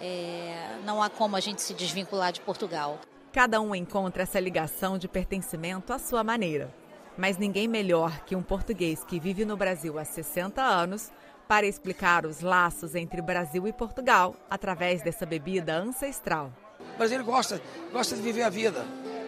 É, 0.00 0.78
não 0.84 1.02
há 1.02 1.10
como 1.10 1.34
a 1.34 1.40
gente 1.40 1.60
se 1.60 1.74
desvincular 1.74 2.30
de 2.30 2.40
Portugal. 2.42 3.00
Cada 3.32 3.60
um 3.60 3.74
encontra 3.74 4.22
essa 4.22 4.38
ligação 4.38 4.98
de 4.98 5.08
pertencimento 5.08 5.92
à 5.92 5.98
sua 5.98 6.22
maneira. 6.22 6.72
Mas 7.18 7.38
ninguém 7.38 7.66
melhor 7.66 8.20
que 8.20 8.36
um 8.36 8.42
português 8.42 9.02
que 9.02 9.18
vive 9.18 9.44
no 9.44 9.56
Brasil 9.56 9.98
há 9.98 10.04
60 10.04 10.62
anos 10.62 11.10
para 11.48 11.66
explicar 11.66 12.24
os 12.24 12.40
laços 12.40 12.94
entre 12.94 13.20
Brasil 13.20 13.66
e 13.66 13.72
Portugal 13.72 14.36
através 14.48 15.02
dessa 15.02 15.26
bebida 15.26 15.74
ancestral. 15.74 16.52
O 16.94 16.98
brasileiro 16.98 17.24
gosta, 17.24 17.60
gosta 17.92 18.14
de 18.14 18.22
viver 18.22 18.42
a 18.44 18.48
vida. 18.48 18.86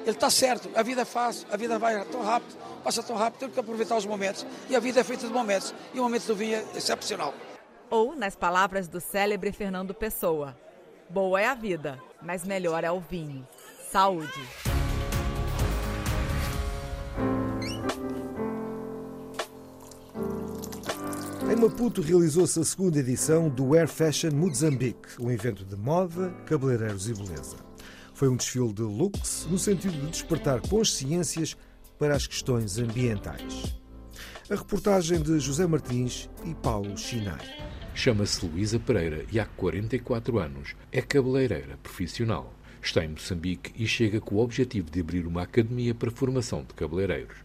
Ele 0.09 0.17
está 0.17 0.31
certo, 0.31 0.71
a 0.75 0.83
vida 0.83 1.03
é 1.03 1.05
fácil, 1.05 1.47
a 1.53 1.57
vida 1.59 1.79
vai 1.79 2.03
tão 2.07 2.23
rápido, 2.23 2.57
passa 2.83 3.03
tão 3.03 3.15
rápido, 3.15 3.41
temos 3.41 3.53
que 3.53 3.61
aproveitar 3.61 3.95
os 3.95 4.07
momentos. 4.07 4.47
E 4.71 4.75
a 4.75 4.81
vida 4.81 5.01
é 5.01 5.05
feita 5.05 5.27
de 5.27 5.33
momentos, 5.35 5.75
e 5.93 6.01
o 6.01 6.03
momento 6.03 6.27
do 6.29 6.35
vinho 6.35 6.57
é 6.57 6.79
excepcional. 6.79 7.35
Ou, 7.91 8.17
nas 8.17 8.35
palavras 8.35 8.89
do 8.89 9.03
célebre 9.03 9.53
Fernando 9.53 9.93
Pessoa, 9.93 10.57
boa 11.11 11.39
é 11.39 11.45
a 11.45 11.55
vida, 11.55 12.03
mas 12.23 12.43
melhor 12.43 12.85
é 12.85 12.91
o 12.91 13.01
vinho. 13.01 13.47
Saúde! 13.93 14.33
Em 21.53 21.57
Maputo 21.57 22.01
realizou-se 22.01 22.59
a 22.59 22.65
segunda 22.65 22.99
edição 22.99 23.51
do 23.51 23.75
Air 23.75 23.89
Fashion 23.89 24.31
Mozambique, 24.31 25.21
um 25.21 25.31
evento 25.31 25.67
de 25.67 25.77
moda, 25.77 26.33
cabeleireiros 26.47 27.11
e 27.11 27.13
beleza. 27.13 27.68
Foi 28.19 28.29
um 28.29 28.35
desfile 28.35 28.73
de 28.73 28.83
looks 28.83 29.47
no 29.49 29.57
sentido 29.57 29.93
de 29.93 30.11
despertar 30.11 30.61
consciências 30.63 31.57
para 31.97 32.17
as 32.17 32.27
questões 32.27 32.77
ambientais. 32.77 33.77
A 34.51 34.57
reportagem 34.57 35.23
de 35.23 35.39
José 35.39 35.69
Martins 35.69 36.29
e 36.45 36.53
Paulo 36.53 36.99
Chinai. 36.99 37.39
Chama-se 37.95 38.45
Luísa 38.45 38.77
Pereira 38.81 39.25
e 39.31 39.39
há 39.39 39.47
44 39.47 40.37
anos 40.37 40.75
é 40.91 41.01
cabeleireira 41.01 41.79
profissional. 41.81 42.53
Está 42.83 43.05
em 43.05 43.11
Moçambique 43.11 43.73
e 43.81 43.87
chega 43.87 44.21
com 44.21 44.35
o 44.35 44.41
objetivo 44.41 44.91
de 44.91 44.99
abrir 44.99 45.25
uma 45.25 45.43
academia 45.43 45.95
para 45.95 46.11
formação 46.11 46.65
de 46.65 46.75
cabeleireiros. 46.75 47.37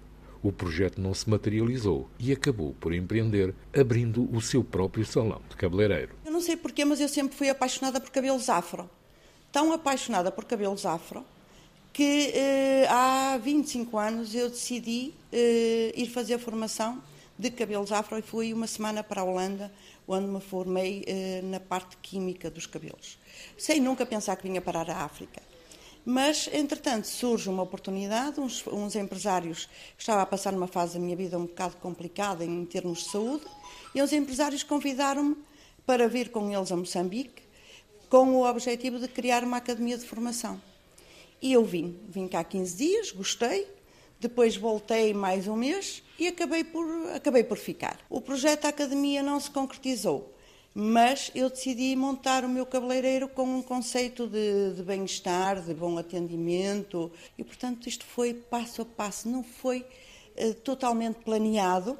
O 0.42 0.52
projeto 0.52 1.00
não 1.00 1.14
se 1.14 1.30
materializou 1.30 2.10
e 2.18 2.32
acabou 2.32 2.74
por 2.80 2.96
empreender, 2.96 3.54
abrindo 3.80 4.28
o 4.36 4.42
seu 4.42 4.64
próprio 4.64 5.06
salão 5.06 5.44
de 5.48 5.56
cabeleireiro. 5.56 6.16
Eu 6.26 6.32
não 6.32 6.42
sei 6.42 6.58
porquê, 6.58 6.84
mas 6.84 7.00
eu 7.00 7.08
sempre 7.08 7.38
fui 7.38 7.48
apaixonada 7.48 8.02
por 8.02 8.10
cabelos 8.10 8.50
afro. 8.50 8.90
Tão 9.54 9.72
apaixonada 9.72 10.32
por 10.32 10.46
cabelos 10.46 10.84
afro 10.84 11.24
que 11.94 12.32
eh, 12.34 12.88
há 12.90 13.38
25 13.38 14.00
anos 14.00 14.34
eu 14.34 14.50
decidi 14.50 15.14
eh, 15.32 15.94
ir 15.96 16.08
fazer 16.08 16.34
a 16.34 16.40
formação 16.40 17.00
de 17.38 17.52
cabelos 17.52 17.92
afro 17.92 18.18
e 18.18 18.24
fui 18.24 18.52
uma 18.52 18.66
semana 18.66 19.04
para 19.04 19.22
a 19.22 19.24
Holanda, 19.24 19.72
onde 20.08 20.26
me 20.26 20.42
formei 20.42 21.04
eh, 21.06 21.42
na 21.44 21.60
parte 21.60 21.98
química 21.98 22.50
dos 22.50 22.66
cabelos. 22.66 23.20
Sem 23.56 23.80
nunca 23.80 24.08
pensar 24.08 24.38
que 24.38 24.48
vinha 24.48 24.60
parar 24.60 24.90
a 24.90 25.04
África. 25.04 25.40
Mas, 26.04 26.50
entretanto, 26.52 27.06
surge 27.06 27.48
uma 27.48 27.62
oportunidade, 27.62 28.40
uns, 28.40 28.66
uns 28.66 28.96
empresários, 28.96 29.70
estava 29.96 30.24
a 30.24 30.26
passar 30.26 30.52
numa 30.52 30.68
fase 30.68 30.96
da 30.96 31.00
minha 31.00 31.16
vida 31.16 31.38
um 31.38 31.46
bocado 31.46 31.76
complicada 31.76 32.44
em 32.44 32.66
termos 32.66 33.04
de 33.04 33.12
saúde, 33.12 33.46
e 33.94 34.02
os 34.02 34.12
empresários 34.12 34.64
convidaram-me 34.64 35.38
para 35.86 36.08
vir 36.08 36.32
com 36.32 36.52
eles 36.52 36.72
a 36.72 36.76
Moçambique, 36.76 37.43
com 38.14 38.36
o 38.36 38.48
objetivo 38.48 39.00
de 39.00 39.08
criar 39.08 39.44
uma 39.44 39.58
academia 39.58 39.98
de 39.98 40.06
formação. 40.06 40.62
E 41.42 41.52
eu 41.52 41.66
vim, 41.66 41.98
vim 42.08 42.28
cá 42.28 42.44
15 42.44 42.78
dias, 42.78 43.12
gostei, 43.12 43.68
depois 44.20 44.56
voltei 44.56 45.16
mais 45.16 45.48
um 45.48 45.56
mês 45.56 46.04
e 46.20 46.28
acabei 46.28 46.64
por, 46.64 46.86
acabei 47.16 47.44
por 47.44 47.58
ficar. 47.58 48.00
O 48.12 48.22
projeto 48.22 48.62
da 48.62 48.70
academia 48.70 49.24
não 49.24 49.40
se 49.40 49.50
concretizou, 49.50 50.32
mas 50.76 51.32
eu 51.34 51.50
decidi 51.50 51.96
montar 51.96 52.46
o 52.46 52.50
meu 52.50 52.68
cabeleireiro 52.68 53.28
com 53.28 53.46
um 53.46 53.64
conceito 53.64 54.28
de, 54.28 54.76
de 54.76 54.84
bem-estar, 54.84 55.60
de 55.64 55.74
bom 55.74 55.98
atendimento 55.98 57.12
e, 57.36 57.44
portanto, 57.44 57.90
isto 57.90 58.06
foi 58.06 58.36
passo 58.36 58.84
a 58.84 58.86
passo, 58.86 59.28
não 59.28 59.44
foi 59.44 59.84
uh, 60.38 60.54
totalmente 60.54 61.16
planeado, 61.16 61.98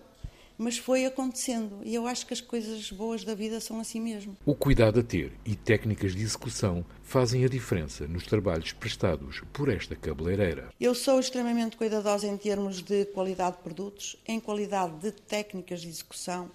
mas 0.58 0.78
foi 0.78 1.06
acontecendo. 1.06 1.80
E 1.84 1.96
eu 1.96 2.08
acho 2.08 2.26
que 2.26 2.34
as 2.34 2.42
coisas 2.42 2.92
boas 2.92 3.24
da 3.24 3.34
vida 3.34 3.60
são 3.60 3.80
assim 3.80 4.00
mesmo. 4.00 4.36
O 4.46 4.56
cuidado 4.56 5.00
a 5.00 5.04
ter 5.04 5.32
e 5.46 5.56
técnicas 5.56 6.16
de 6.16 6.22
execução 6.22 6.86
fazem 7.04 7.44
a 7.46 7.50
diferença 7.50 8.08
nos 8.08 8.26
trabalhos 8.26 8.72
prestados 8.72 9.42
por 9.52 9.70
esta 9.70 9.96
cabeleireira. 9.96 10.70
Eu 10.80 10.94
sou 10.96 11.20
extremamente 11.20 11.78
cuidadosa 11.78 12.28
em 12.28 12.38
termos 12.38 12.82
de 12.82 13.06
qualidade 13.06 13.58
de 13.58 13.64
produtos, 13.64 14.16
em 14.28 14.40
qualidade 14.40 14.94
de 15.00 15.12
técnicas 15.12 15.82
de 15.82 15.90
execução 15.90 16.50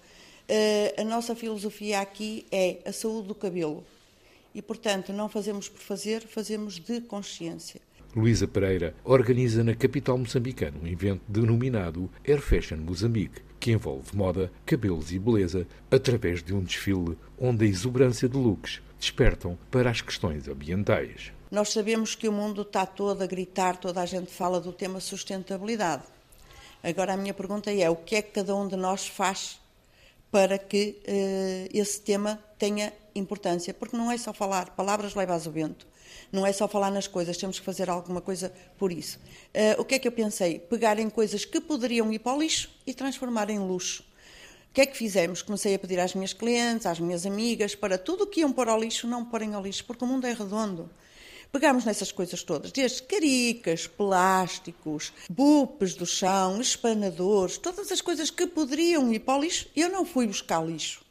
Uh, 0.48 1.02
a 1.02 1.04
nossa 1.04 1.34
filosofia 1.34 2.00
aqui 2.00 2.46
é 2.50 2.78
a 2.86 2.90
saúde 2.90 3.28
do 3.28 3.34
cabelo. 3.34 3.84
E, 4.54 4.62
portanto, 4.62 5.12
não 5.12 5.28
fazemos 5.28 5.68
por 5.68 5.78
fazer, 5.78 6.22
fazemos 6.22 6.78
de 6.78 7.02
consciência. 7.02 7.82
Luísa 8.16 8.48
Pereira 8.48 8.94
organiza 9.04 9.62
na 9.62 9.74
capital 9.74 10.16
moçambicana 10.16 10.78
um 10.82 10.86
evento 10.86 11.20
denominado 11.28 12.10
Air 12.26 12.40
Fashion 12.40 12.78
Moçambique, 12.78 13.42
que 13.58 13.72
envolve 13.72 14.16
moda, 14.16 14.50
cabelos 14.64 15.12
e 15.12 15.18
beleza, 15.18 15.66
através 15.90 16.42
de 16.42 16.54
um 16.54 16.60
desfile 16.62 17.16
onde 17.38 17.64
a 17.64 17.68
exuberância 17.68 18.28
de 18.28 18.36
looks 18.36 18.80
despertam 18.98 19.58
para 19.70 19.90
as 19.90 20.00
questões 20.00 20.48
ambientais. 20.48 21.32
Nós 21.50 21.70
sabemos 21.72 22.14
que 22.14 22.28
o 22.28 22.32
mundo 22.32 22.62
está 22.62 22.84
todo 22.84 23.22
a 23.22 23.26
gritar, 23.26 23.76
toda 23.76 24.02
a 24.02 24.06
gente 24.06 24.30
fala 24.30 24.60
do 24.60 24.72
tema 24.72 25.00
sustentabilidade. 25.00 26.02
Agora 26.82 27.14
a 27.14 27.16
minha 27.16 27.34
pergunta 27.34 27.72
é: 27.72 27.88
o 27.88 27.96
que 27.96 28.16
é 28.16 28.22
que 28.22 28.32
cada 28.32 28.54
um 28.54 28.68
de 28.68 28.76
nós 28.76 29.06
faz 29.06 29.58
para 30.30 30.58
que 30.58 30.98
uh, 31.08 31.70
esse 31.72 32.00
tema 32.00 32.38
tenha 32.58 32.92
importância, 33.14 33.72
porque 33.72 33.96
não 33.96 34.12
é 34.12 34.18
só 34.18 34.32
falar, 34.32 34.70
palavras 34.70 35.14
levas 35.14 35.46
ao 35.46 35.52
vento, 35.52 35.86
não 36.32 36.46
é 36.46 36.52
só 36.52 36.68
falar 36.68 36.90
nas 36.90 37.06
coisas, 37.06 37.36
temos 37.36 37.58
que 37.58 37.64
fazer 37.64 37.88
alguma 37.88 38.20
coisa 38.20 38.52
por 38.78 38.92
isso. 38.92 39.18
Uh, 39.54 39.80
o 39.80 39.84
que 39.84 39.94
é 39.94 39.98
que 39.98 40.06
eu 40.08 40.12
pensei? 40.12 40.58
Pegar 40.58 40.98
em 40.98 41.08
coisas 41.08 41.44
que 41.44 41.60
poderiam 41.60 42.12
ir 42.12 42.18
para 42.18 42.36
o 42.36 42.40
lixo 42.40 42.70
e 42.86 42.94
transformar 42.94 43.50
em 43.50 43.58
luxo. 43.58 44.02
O 44.70 44.74
que 44.74 44.82
é 44.82 44.86
que 44.86 44.96
fizemos? 44.96 45.42
Comecei 45.42 45.74
a 45.74 45.78
pedir 45.78 45.98
às 45.98 46.14
minhas 46.14 46.32
clientes, 46.32 46.86
às 46.86 47.00
minhas 47.00 47.24
amigas, 47.24 47.74
para 47.74 47.98
tudo 47.98 48.24
o 48.24 48.26
que 48.26 48.40
iam 48.40 48.52
pôr 48.52 48.68
ao 48.68 48.78
lixo, 48.78 49.06
não 49.06 49.24
porem 49.24 49.54
ao 49.54 49.62
lixo, 49.62 49.84
porque 49.84 50.04
o 50.04 50.06
mundo 50.06 50.26
é 50.26 50.32
redondo. 50.32 50.90
Pegámos 51.50 51.86
nessas 51.86 52.12
coisas 52.12 52.42
todas, 52.42 52.70
desde 52.70 53.02
caricas, 53.02 53.86
plásticos, 53.86 55.14
bupes 55.30 55.94
do 55.94 56.04
chão, 56.04 56.60
espanadores, 56.60 57.56
todas 57.56 57.90
as 57.90 58.02
coisas 58.02 58.30
que 58.30 58.46
poderiam 58.46 59.10
ir 59.12 59.20
para 59.20 59.38
o 59.38 59.40
lixo, 59.40 59.66
eu 59.74 59.88
não 59.88 60.04
fui 60.04 60.26
buscar 60.26 60.64
lixo. 60.64 61.07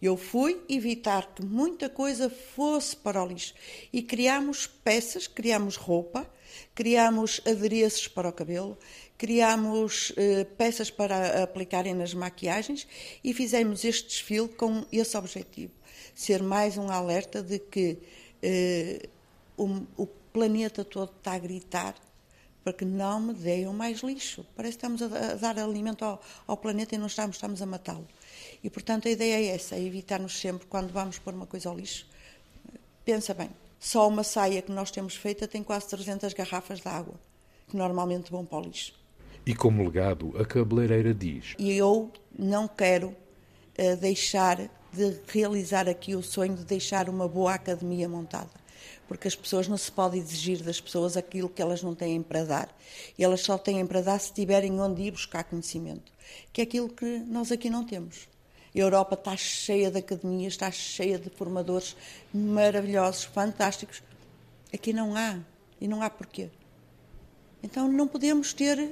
Eu 0.00 0.16
fui 0.16 0.60
evitar 0.68 1.34
que 1.34 1.44
muita 1.44 1.88
coisa 1.88 2.28
fosse 2.28 2.94
para 2.96 3.22
o 3.22 3.26
lixo. 3.26 3.54
E 3.92 4.02
criámos 4.02 4.66
peças, 4.66 5.26
criámos 5.26 5.76
roupa, 5.76 6.28
criámos 6.74 7.40
adereços 7.46 8.08
para 8.08 8.28
o 8.28 8.32
cabelo, 8.32 8.78
criámos 9.16 10.12
eh, 10.16 10.44
peças 10.56 10.90
para 10.90 11.42
aplicarem 11.42 11.94
nas 11.94 12.14
maquiagens 12.14 12.86
e 13.22 13.32
fizemos 13.32 13.84
este 13.84 14.08
desfile 14.08 14.48
com 14.48 14.84
esse 14.92 15.16
objetivo. 15.16 15.72
Ser 16.14 16.42
mais 16.42 16.76
um 16.76 16.90
alerta 16.90 17.42
de 17.42 17.58
que 17.58 17.98
eh, 18.42 19.08
o, 19.56 19.82
o 19.96 20.06
planeta 20.06 20.84
todo 20.84 21.12
está 21.16 21.32
a 21.32 21.38
gritar 21.38 21.94
para 22.64 22.72
que 22.72 22.84
não 22.84 23.20
me 23.20 23.34
deem 23.34 23.66
mais 23.66 24.00
lixo. 24.00 24.44
Parece 24.56 24.78
que 24.78 24.86
estamos 24.86 25.02
a, 25.02 25.34
dar 25.34 25.58
alimento 25.58 26.02
ao, 26.02 26.20
ao, 26.46 26.56
planeta 26.56 26.94
e 26.94 26.98
não 26.98 27.06
estamos, 27.06 27.36
estamos 27.36 27.60
a 27.60 27.66
matá-lo. 27.66 28.08
E, 28.62 28.70
portanto, 28.70 29.06
a 29.06 29.10
ideia 29.10 29.36
é 29.36 29.54
essa, 29.54 29.76
é 29.76 29.82
evitar-nos 29.82 30.40
sempre, 30.40 30.66
quando 30.66 30.90
vamos 30.90 31.18
pôr 31.18 31.34
uma 31.34 31.46
coisa 31.46 31.68
ao 31.68 31.76
lixo, 31.76 32.06
pensa 33.04 33.34
bem, 33.34 33.50
só 33.78 34.08
uma 34.08 34.24
saia 34.24 34.62
que 34.62 34.72
nós 34.72 34.90
temos 34.90 35.14
feita 35.14 35.46
tem 35.46 35.62
quase 35.62 35.86
300 35.88 36.32
garrafas 36.32 36.80
de 36.80 36.88
água, 36.88 37.14
que 37.68 37.76
normalmente 37.76 38.30
vão 38.32 38.46
para 38.46 38.58
o 38.58 38.62
lixo. 38.62 38.94
E 39.44 39.54
como 39.54 39.84
legado, 39.84 40.34
a 40.40 40.44
cabeleireira 40.46 41.12
diz... 41.12 41.54
E 41.58 41.70
eu 41.72 42.10
não 42.36 42.66
quero 42.66 43.08
uh, 43.08 43.96
deixar 44.00 44.56
de 44.90 45.18
realizar 45.28 45.86
aqui 45.86 46.14
o 46.14 46.22
sonho 46.22 46.56
de 46.56 46.64
deixar 46.64 47.10
uma 47.10 47.28
boa 47.28 47.52
academia 47.52 48.08
montada 48.08 48.63
porque 49.06 49.28
as 49.28 49.34
pessoas 49.34 49.68
não 49.68 49.76
se 49.76 49.90
pode 49.90 50.18
exigir 50.18 50.62
das 50.62 50.80
pessoas 50.80 51.16
aquilo 51.16 51.48
que 51.48 51.60
elas 51.60 51.82
não 51.82 51.94
têm 51.94 52.22
para 52.22 52.44
dar. 52.44 52.76
E 53.18 53.24
elas 53.24 53.40
só 53.40 53.58
têm 53.58 53.86
para 53.86 54.00
dar 54.00 54.18
se 54.18 54.32
tiverem 54.32 54.80
onde 54.80 55.02
ir 55.02 55.10
buscar 55.10 55.44
conhecimento, 55.44 56.12
que 56.52 56.60
é 56.60 56.64
aquilo 56.64 56.88
que 56.88 57.18
nós 57.20 57.52
aqui 57.52 57.68
não 57.68 57.84
temos. 57.84 58.28
A 58.74 58.78
Europa 58.78 59.14
está 59.14 59.36
cheia 59.36 59.90
de 59.90 59.98
academias, 59.98 60.54
está 60.54 60.70
cheia 60.70 61.18
de 61.18 61.30
formadores 61.30 61.96
maravilhosos, 62.32 63.24
fantásticos. 63.24 64.02
Aqui 64.72 64.92
não 64.92 65.16
há. 65.16 65.38
E 65.80 65.86
não 65.86 66.02
há 66.02 66.10
porquê. 66.10 66.48
Então 67.62 67.86
não 67.86 68.08
podemos 68.08 68.52
ter 68.52 68.90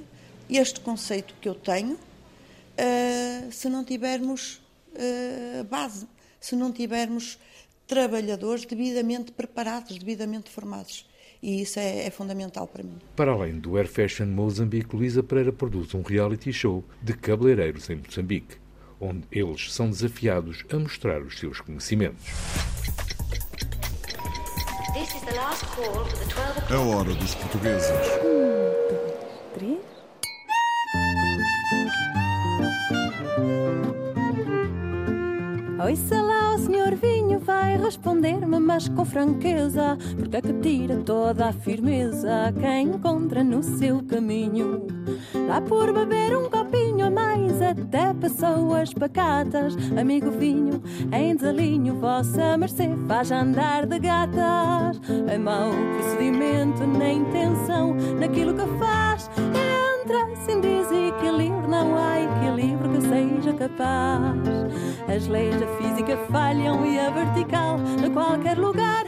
este 0.49 0.81
conceito 0.81 1.35
que 1.41 1.49
eu 1.49 1.55
tenho 1.55 1.95
uh, 1.95 3.53
se 3.53 3.69
não 3.69 3.85
tivermos 3.85 4.61
uh, 4.95 5.65
base, 5.65 6.07
se 6.41 6.55
não 6.57 6.73
tivermos 6.73 7.39
trabalhadores 7.87 8.65
devidamente 8.65 9.33
preparados, 9.33 9.99
devidamente 9.99 10.51
formados. 10.51 11.07
E 11.43 11.61
isso 11.63 11.81
é, 11.81 12.07
é, 12.07 12.11
fundamental 12.11 12.69
para 12.69 12.85
mim. 12.85 12.99
Para 13.17 13.33
além 13.33 13.59
do 13.59 13.77
Air 13.77 13.89
Fashion 13.89 14.27
Mozambique, 14.27 14.95
Luísa 14.95 15.23
Pereira 15.23 15.53
produz 15.53 15.93
um 15.93 16.03
reality 16.03 16.53
show 16.53 16.85
de 17.03 17.15
cabeleireiros 17.15 17.91
em 17.91 17.97
Moçambique, 17.97 18.57
onde 19.01 19.25
eles 19.33 19.73
são 19.73 19.91
desafiados 19.91 20.65
a 20.73 20.79
mostrar 20.79 21.21
os 21.21 21.39
seus 21.39 21.61
conhecimentos. 21.61 22.25
A 26.71 26.79
hora 26.79 27.13
dos 27.15 27.35
portugueses. 27.35 27.91
Um, 28.23 28.63
dois, 28.89 29.13
três. 29.55 29.93
Oi, 35.85 36.21
lá, 36.21 36.42
vai 37.39 37.77
responder-me 37.77 38.59
mas 38.59 38.89
com 38.89 39.05
franqueza, 39.05 39.97
porque 40.17 40.37
é 40.37 40.41
que 40.41 40.53
tira 40.55 40.97
toda 40.97 41.49
a 41.49 41.53
firmeza 41.53 42.53
quem 42.61 42.89
encontra 42.89 43.43
no 43.43 43.63
seu 43.63 44.03
caminho. 44.03 44.87
Lá 45.49 45.61
por 45.61 45.93
beber 45.93 46.37
um 46.37 46.49
copinho 46.49 47.07
a 47.07 47.11
mais, 47.11 47.61
até 47.61 48.15
pessoas 48.15 48.93
pacatas, 48.93 49.77
amigo 49.99 50.31
vinho, 50.31 50.83
em 51.13 51.35
desalinho, 51.37 51.95
vossa 52.01 52.57
mercê 52.57 52.89
faz 53.07 53.31
andar 53.31 53.87
de 53.87 53.99
gatas. 53.99 55.01
É 55.29 55.39
mau 55.39 55.71
procedimento, 55.97 56.87
nem 56.87 57.19
intenção, 57.19 57.95
naquilo 58.19 58.55
que 58.55 58.67
faz, 58.79 59.31
entra 59.39 60.37
sem 60.45 60.61
desequilíbrio, 60.61 61.69
não 61.69 61.97
há 61.97 62.21
equilíbrio 62.21 62.72
seja 63.53 63.57
capaz. 63.57 64.39
As 65.09 65.27
leis 65.29 65.59
da 65.59 65.67
física 65.77 66.17
falham 66.31 66.85
e 66.87 66.99
a 66.99 67.11
vertical, 67.11 67.79
de 68.01 68.11
qualquer 68.11 68.59
lugar, 68.59 69.05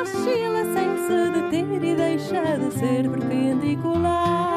oscila 0.00 0.64
sem 0.72 0.96
se 1.06 1.30
deter 1.30 1.84
e 1.84 1.94
deixa 1.94 2.58
de 2.58 2.70
ser 2.72 3.08
perpendicular. 3.08 4.54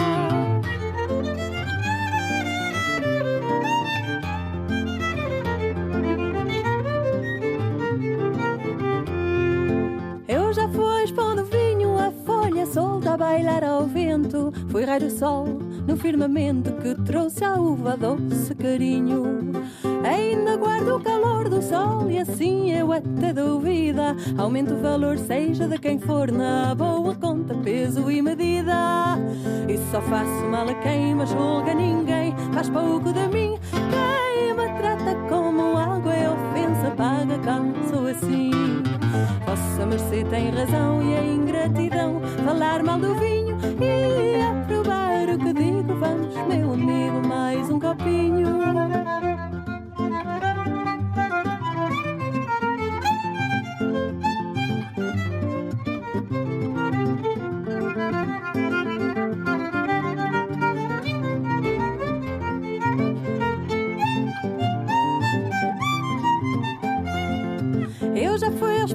Eu 10.28 10.54
já 10.54 10.68
fui 10.70 11.04
expondo 11.04 11.46
vinho, 11.46 11.98
a 11.98 12.12
folha 12.26 12.66
solta 12.66 13.14
a 13.14 13.18
bailar 13.18 13.64
ao 13.64 13.86
vento. 13.86 14.52
Fui 14.70 14.84
raio 14.84 15.10
sol 15.10 15.65
no 15.88 15.96
firmamento 15.98 16.72
que 16.74 16.96
trouxe 17.04 17.44
a 17.44 17.54
uva 17.54 17.96
doce 17.96 18.54
carinho. 18.56 19.52
Ainda 20.04 20.58
guardo 20.58 20.96
o 20.96 21.00
calor 21.00 21.50
do 21.50 21.62
sol 21.62 22.10
e 22.10 22.20
assim 22.20 22.72
eu 22.72 22.92
até 22.92 23.34
dou 23.34 23.60
vida. 23.60 24.16
Aumento 24.38 24.74
o 24.74 24.82
valor, 24.82 25.18
seja 25.18 25.68
de 25.68 25.78
quem 25.78 26.00
for, 26.00 26.32
na 26.32 26.74
boa 26.76 27.16
conta, 27.16 27.54
peso 27.56 28.10
e 28.10 28.22
medida. 28.22 29.18
E 29.68 29.78
só 29.92 30.02
faço 30.02 30.46
mal 30.50 30.68
a 30.68 30.74
quem 30.76 31.16
me 31.16 31.26
julga 31.26 31.74
ninguém, 31.74 32.36
faz 32.54 32.70
pouco 32.70 33.14
de 33.14 33.28
mim. 33.28 33.58
Quem 33.72 34.54
me 34.54 34.78
trata 34.80 35.16
como 35.30 35.78
água 35.78 36.14
é 36.14 36.30
ofensa, 36.30 36.92
paga 36.92 37.36
sou 37.90 38.08
assim. 38.08 38.52
Vossa 39.46 39.86
mercê 39.86 40.24
tem 40.26 40.50
razão 40.50 41.02
e 41.02 41.16
a 41.16 41.24
ingratidão, 41.24 42.22
falar 42.44 42.84
mal 42.84 43.00
do 43.00 43.14
vinho 43.16 43.56
e 43.80 44.42
aprovar 44.42 44.55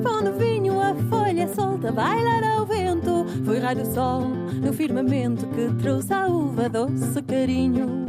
pão 0.00 0.22
no 0.22 0.32
vinho, 0.32 0.80
a 0.80 0.94
folha 1.08 1.48
solta, 1.48 1.92
bailar 1.92 2.42
ao 2.44 2.66
vento. 2.66 3.26
Fui 3.44 3.58
raio 3.58 3.78
do 3.78 3.94
sol 3.94 4.22
no 4.22 4.72
firmamento 4.72 5.46
que 5.48 5.70
trouxe 5.82 6.12
a 6.12 6.26
uva 6.26 6.68
doce 6.68 7.22
carinho. 7.22 8.00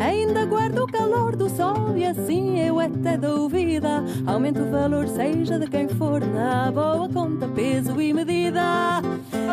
Ainda 0.00 0.44
guardo 0.46 0.84
o 0.84 0.86
calor 0.86 1.36
do 1.36 1.48
sol 1.48 1.96
e 1.96 2.04
assim 2.04 2.60
eu 2.60 2.78
até 2.80 3.16
dou 3.16 3.48
vida. 3.48 4.04
Aumento 4.26 4.62
o 4.62 4.70
valor, 4.70 5.06
seja 5.08 5.58
de 5.58 5.66
quem 5.66 5.88
for, 5.88 6.20
na 6.20 6.70
boa 6.70 7.08
conta, 7.08 7.48
peso 7.48 8.00
e 8.00 8.12
medida. 8.12 9.02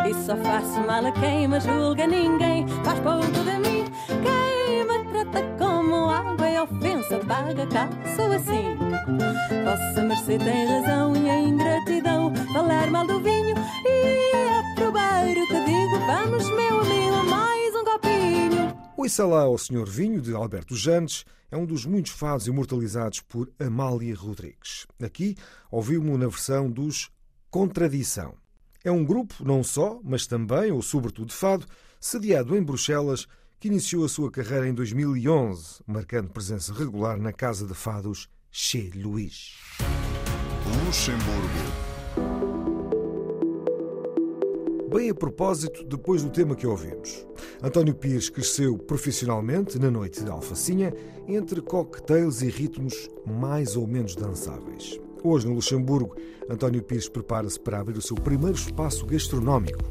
E 0.08 0.14
só 0.14 0.36
faço 0.36 0.80
mal 0.86 1.04
a 1.06 1.12
quem 1.12 1.48
me 1.48 1.60
julga, 1.60 2.06
ninguém 2.06 2.66
faz 2.84 2.98
pouco 3.00 3.26
de 3.26 3.58
mim. 3.58 3.84
Quem 4.08 4.84
me 4.84 5.04
trata 5.10 5.42
como 5.58 6.10
água 6.10 6.46
é 6.46 6.62
ofensa, 6.62 7.18
paga 7.26 7.66
cá, 7.66 7.88
sou 8.16 8.32
assim. 8.32 8.81
Vossa 9.64 10.02
mercê 10.02 10.38
tem 10.38 10.66
razão 10.66 11.16
e 11.16 11.30
a 11.30 11.40
ingratidão, 11.40 12.32
falar 12.52 12.90
mal 12.90 13.06
do 13.06 13.20
vinho 13.20 13.56
e 13.84 14.72
aprovar 14.72 15.24
o 15.28 15.46
que 15.46 15.64
digo. 15.64 15.98
Vamos, 16.06 16.48
meu 16.50 16.80
amigo, 16.80 17.24
mais 17.30 17.74
um 17.74 17.84
copinho. 17.84 18.76
O 18.96 19.58
Senhor 19.58 19.88
Vinho, 19.88 20.20
de 20.20 20.34
Alberto 20.34 20.74
Jantes, 20.74 21.24
é 21.50 21.56
um 21.56 21.66
dos 21.66 21.84
muitos 21.84 22.12
fados 22.12 22.46
imortalizados 22.46 23.20
por 23.20 23.50
Amália 23.58 24.14
Rodrigues. 24.16 24.86
Aqui 25.02 25.36
ouvimos 25.70 26.18
na 26.18 26.26
versão 26.26 26.70
dos 26.70 27.10
Contradição. 27.50 28.34
É 28.82 28.90
um 28.90 29.04
grupo 29.04 29.44
não 29.44 29.62
só, 29.62 30.00
mas 30.02 30.26
também, 30.26 30.72
ou 30.72 30.80
sobretudo 30.80 31.28
de 31.28 31.34
fado, 31.34 31.66
sediado 32.00 32.56
em 32.56 32.62
Bruxelas, 32.62 33.28
que 33.60 33.68
iniciou 33.68 34.04
a 34.04 34.08
sua 34.08 34.30
carreira 34.30 34.66
em 34.66 34.74
2011, 34.74 35.82
marcando 35.86 36.30
presença 36.30 36.72
regular 36.72 37.18
na 37.18 37.32
Casa 37.32 37.66
de 37.66 37.74
Fados 37.74 38.28
Che 38.54 38.90
Luís. 38.94 39.54
Luxemburgo. 40.84 41.48
Bem 44.94 45.08
a 45.08 45.14
propósito, 45.14 45.82
depois 45.84 46.22
do 46.22 46.28
tema 46.28 46.54
que 46.54 46.66
ouvimos. 46.66 47.26
António 47.62 47.94
Pires 47.94 48.28
cresceu 48.28 48.76
profissionalmente 48.76 49.78
na 49.78 49.90
noite 49.90 50.22
de 50.22 50.30
Alfacinha 50.30 50.92
entre 51.26 51.62
cocktails 51.62 52.42
e 52.42 52.50
ritmos 52.50 53.08
mais 53.26 53.74
ou 53.74 53.86
menos 53.86 54.14
dançáveis. 54.14 55.00
Hoje, 55.24 55.48
no 55.48 55.54
Luxemburgo, 55.54 56.14
António 56.46 56.82
Pires 56.82 57.08
prepara-se 57.08 57.58
para 57.58 57.80
abrir 57.80 57.96
o 57.96 58.02
seu 58.02 58.16
primeiro 58.16 58.58
espaço 58.58 59.06
gastronómico. 59.06 59.82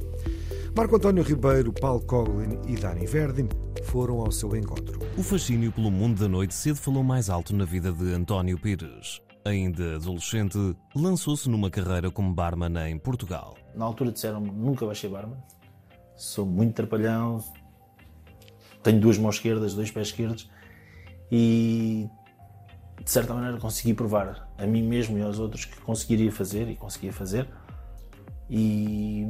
Marco 0.74 0.96
António 0.96 1.22
Ribeiro, 1.22 1.74
Paulo 1.74 2.02
Coglin 2.06 2.58
e 2.66 2.78
Dani 2.78 3.06
Verdin 3.06 3.50
foram 3.84 4.22
ao 4.22 4.32
seu 4.32 4.56
encontro. 4.56 5.00
O 5.18 5.22
fascínio 5.22 5.70
pelo 5.70 5.92
mundo 5.92 6.22
da 6.22 6.30
noite 6.30 6.54
cedo 6.54 6.78
falou 6.78 7.04
mais 7.04 7.30
alto 7.30 7.54
na 7.54 7.66
vida 7.66 7.92
de 7.92 8.14
António 8.14 8.58
Pires. 8.58 9.22
Ainda 9.44 9.98
adolescente, 9.98 10.58
lançou-se 10.96 11.50
numa 11.50 11.70
carreira 11.70 12.10
como 12.10 12.34
barman 12.34 12.90
em 12.90 12.98
Portugal. 12.98 13.58
Na 13.76 13.84
altura 13.84 14.14
disseram-me 14.14 14.50
nunca 14.50 14.86
vais 14.86 14.98
ser 14.98 15.10
barman. 15.10 15.38
Sou 16.16 16.46
muito 16.46 16.74
trapalhão, 16.74 17.44
tenho 18.82 19.02
duas 19.02 19.18
mãos 19.18 19.36
esquerdas, 19.36 19.74
dois 19.74 19.92
pés 19.92 20.08
esquerdos 20.08 20.50
e 21.30 22.08
de 23.04 23.12
certa 23.12 23.34
maneira 23.34 23.58
consegui 23.58 23.94
provar 23.94 24.50
a 24.58 24.66
mim 24.66 24.84
mesmo 24.84 25.18
e 25.18 25.22
aos 25.22 25.38
outros 25.38 25.66
que 25.66 25.82
conseguiria 25.82 26.32
fazer 26.32 26.70
e 26.70 26.78
conseguia 26.78 27.12
fazer 27.12 27.50
e 28.50 29.28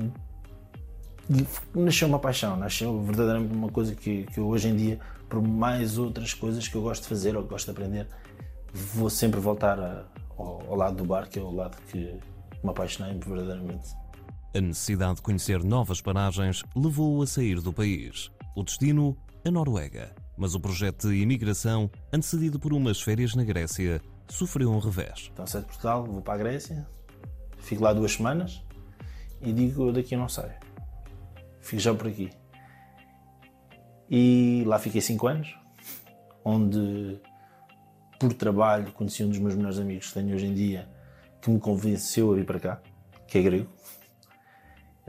nasceu 1.74 2.08
uma 2.08 2.20
paixão, 2.20 2.56
nasceu 2.58 3.02
verdadeiramente 3.02 3.54
uma 3.54 3.70
coisa 3.70 3.96
que, 3.96 4.24
que 4.24 4.40
eu 4.40 4.48
hoje 4.48 4.68
em 4.68 4.76
dia, 4.76 5.00
por 5.30 5.42
mais 5.42 5.98
outras 5.98 6.34
coisas 6.34 6.68
que 6.68 6.76
eu 6.76 6.82
gosto 6.82 7.04
de 7.04 7.10
fazer 7.10 7.36
ou 7.36 7.44
que 7.44 7.50
gosto 7.50 7.66
de 7.66 7.72
aprender, 7.72 8.08
vou 8.74 9.10
sempre 9.10 9.40
voltar 9.40 9.80
a, 9.80 10.06
ao, 10.38 10.62
ao, 10.70 10.76
lado 10.76 10.98
do 10.98 11.06
bar, 11.06 11.30
que 11.30 11.40
é 11.40 11.42
o 11.42 11.52
lado 11.52 11.78
que 11.88 12.20
me 12.64 12.70
apaixonei 12.70 13.18
verdadeiramente. 13.18 13.90
A 14.54 14.60
necessidade 14.60 15.16
de 15.16 15.22
conhecer 15.22 15.64
novas 15.64 16.02
paragens 16.02 16.64
levou-o 16.76 17.22
a 17.22 17.28
sair 17.28 17.62
do 17.62 17.72
país. 17.72 18.30
O 18.56 18.64
destino, 18.64 19.18
a 19.46 19.52
Noruega. 19.52 20.14
Mas 20.38 20.56
o 20.56 20.60
projeto 20.60 21.08
de 21.08 21.16
imigração, 21.16 21.90
antecedido 22.12 22.60
por 22.60 22.74
umas 22.74 23.02
férias 23.02 23.36
na 23.36 23.44
Grécia, 23.44 24.02
sofreu 24.28 24.72
um 24.72 24.80
revés. 24.80 25.30
Então 25.32 25.46
saio 25.46 25.64
de 25.64 25.70
Portugal, 25.70 26.04
vou 26.04 26.22
para 26.22 26.34
a 26.34 26.38
Grécia, 26.38 26.86
fico 27.60 27.84
lá 27.84 27.94
duas 27.94 28.14
semanas 28.14 28.62
e 29.42 29.54
digo 29.54 29.88
eu 29.88 29.94
daqui 29.94 30.16
não 30.16 30.28
saio. 30.28 30.54
Fico 31.62 31.82
já 31.82 31.94
por 31.94 32.08
aqui. 32.08 32.30
E 34.10 34.64
lá 34.66 34.78
fiquei 34.78 35.00
cinco 35.00 35.28
anos, 35.28 35.56
onde 36.44 37.20
por 38.20 38.34
trabalho 38.34 38.92
conheci 38.92 39.24
um 39.24 39.30
dos 39.30 39.40
meus 39.40 39.56
melhores 39.56 39.80
amigos 39.80 40.08
que 40.08 40.14
tenho 40.14 40.36
hoje 40.36 40.46
em 40.46 40.54
dia, 40.54 40.90
que 41.42 41.50
me 41.50 41.60
convenceu 41.60 42.32
a 42.32 42.36
vir 42.36 42.46
para 42.46 42.60
cá, 42.60 42.82
que 43.28 43.38
é 43.38 43.42
grego. 43.42 43.70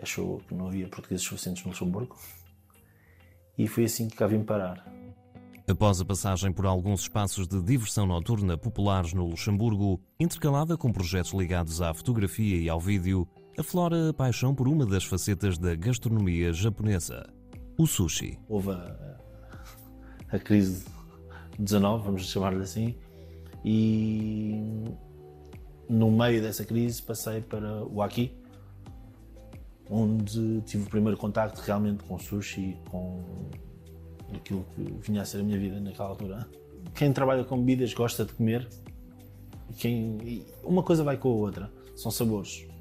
Achou 0.01 0.39
que 0.41 0.55
não 0.55 0.69
havia 0.69 0.89
portugueses 0.89 1.27
suficientes 1.27 1.65
no 1.65 1.71
Luxemburgo. 1.71 2.17
E 3.59 3.67
foi 3.67 3.85
assim 3.85 4.09
que 4.09 4.17
cá 4.17 4.27
vim 4.27 4.43
parar. 4.43 4.87
Após 5.69 6.01
a 6.01 6.05
passagem 6.05 6.53
por 6.53 6.67
alguns 6.67 7.03
espaços 7.03 7.47
de 7.47 7.63
diversão 7.63 8.07
noturna 8.07 8.59
populares 8.59 9.13
no 9.13 9.27
Luxemburgo, 9.27 10.01
intercalada 10.19 10.77
com 10.77 10.93
projetos 10.93 11.33
ligados 11.33 11.81
à 11.81 11.93
fotografia 11.95 12.57
e 12.57 12.69
ao 12.69 12.81
vídeo, 12.81 13.29
aflora 13.59 14.11
a 14.11 14.15
paixão 14.15 14.55
por 14.55 14.69
uma 14.69 14.87
das 14.87 15.05
facetas 15.05 15.59
da 15.59 15.75
gastronomia 15.75 16.53
japonesa, 16.53 17.29
o 17.79 17.87
sushi. 17.87 18.39
Houve 18.49 18.71
a, 18.71 19.19
a 20.31 20.39
crise 20.39 20.85
19, 21.59 22.05
vamos 22.05 22.27
chamar-lhe 22.27 22.63
assim, 22.63 22.95
e 23.65 24.61
no 25.89 26.11
meio 26.11 26.41
dessa 26.41 26.65
crise 26.65 27.03
passei 27.03 27.41
para 27.41 27.85
o 27.85 28.03
Aki, 28.03 28.35
onde 29.91 30.63
tive 30.63 30.85
o 30.85 30.91
primeiro 30.91 31.19
contacto 31.19 31.61
realmente 31.61 32.03
com 32.05 32.19
sushi, 32.19 32.77
com 32.91 33.23
aquilo 34.35 34.65
que 34.75 34.83
vinha 35.01 35.23
a 35.23 35.25
ser 35.25 35.41
a 35.41 35.43
minha 35.43 35.59
vida 35.59 35.79
naquela 35.79 36.09
altura. 36.09 36.49
Quem 36.95 37.13
trabalha 37.13 37.45
com 37.45 37.59
bebidas 37.59 37.93
gosta 37.93 38.25
de 38.25 38.33
comer, 38.33 38.67
quem, 39.77 40.45
uma 40.65 40.83
coisa 40.83 41.05
vai 41.05 41.17
com 41.17 41.29
a 41.29 41.33
outra, 41.33 41.73
são 41.95 42.11
sabores. 42.11 42.72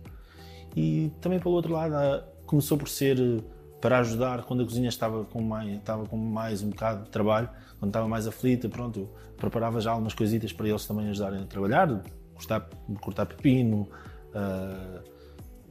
E 0.75 1.11
também 1.19 1.39
pelo 1.39 1.55
outro 1.55 1.73
lado, 1.73 1.95
ah, 1.95 2.23
começou 2.45 2.77
por 2.77 2.87
ser 2.87 3.19
eh, 3.19 3.41
para 3.79 3.99
ajudar 3.99 4.43
quando 4.43 4.61
a 4.61 4.65
cozinha 4.65 4.89
estava 4.89 5.25
com 5.25 5.41
mais, 5.41 5.69
estava 5.73 6.05
com 6.05 6.17
mais 6.17 6.61
um 6.61 6.69
bocado 6.69 7.05
de 7.05 7.09
trabalho, 7.09 7.49
quando 7.79 7.89
estava 7.89 8.07
mais 8.07 8.27
aflita, 8.27 8.69
pronto, 8.69 9.09
preparava 9.37 9.81
já 9.81 9.91
algumas 9.91 10.13
coisitas 10.13 10.53
para 10.53 10.69
eles 10.69 10.85
também 10.85 11.09
ajudarem 11.09 11.41
a 11.41 11.45
trabalhar, 11.45 12.03
cortar, 12.35 12.69
cortar 13.01 13.25
pepino, 13.25 13.89
uh, 14.35 15.01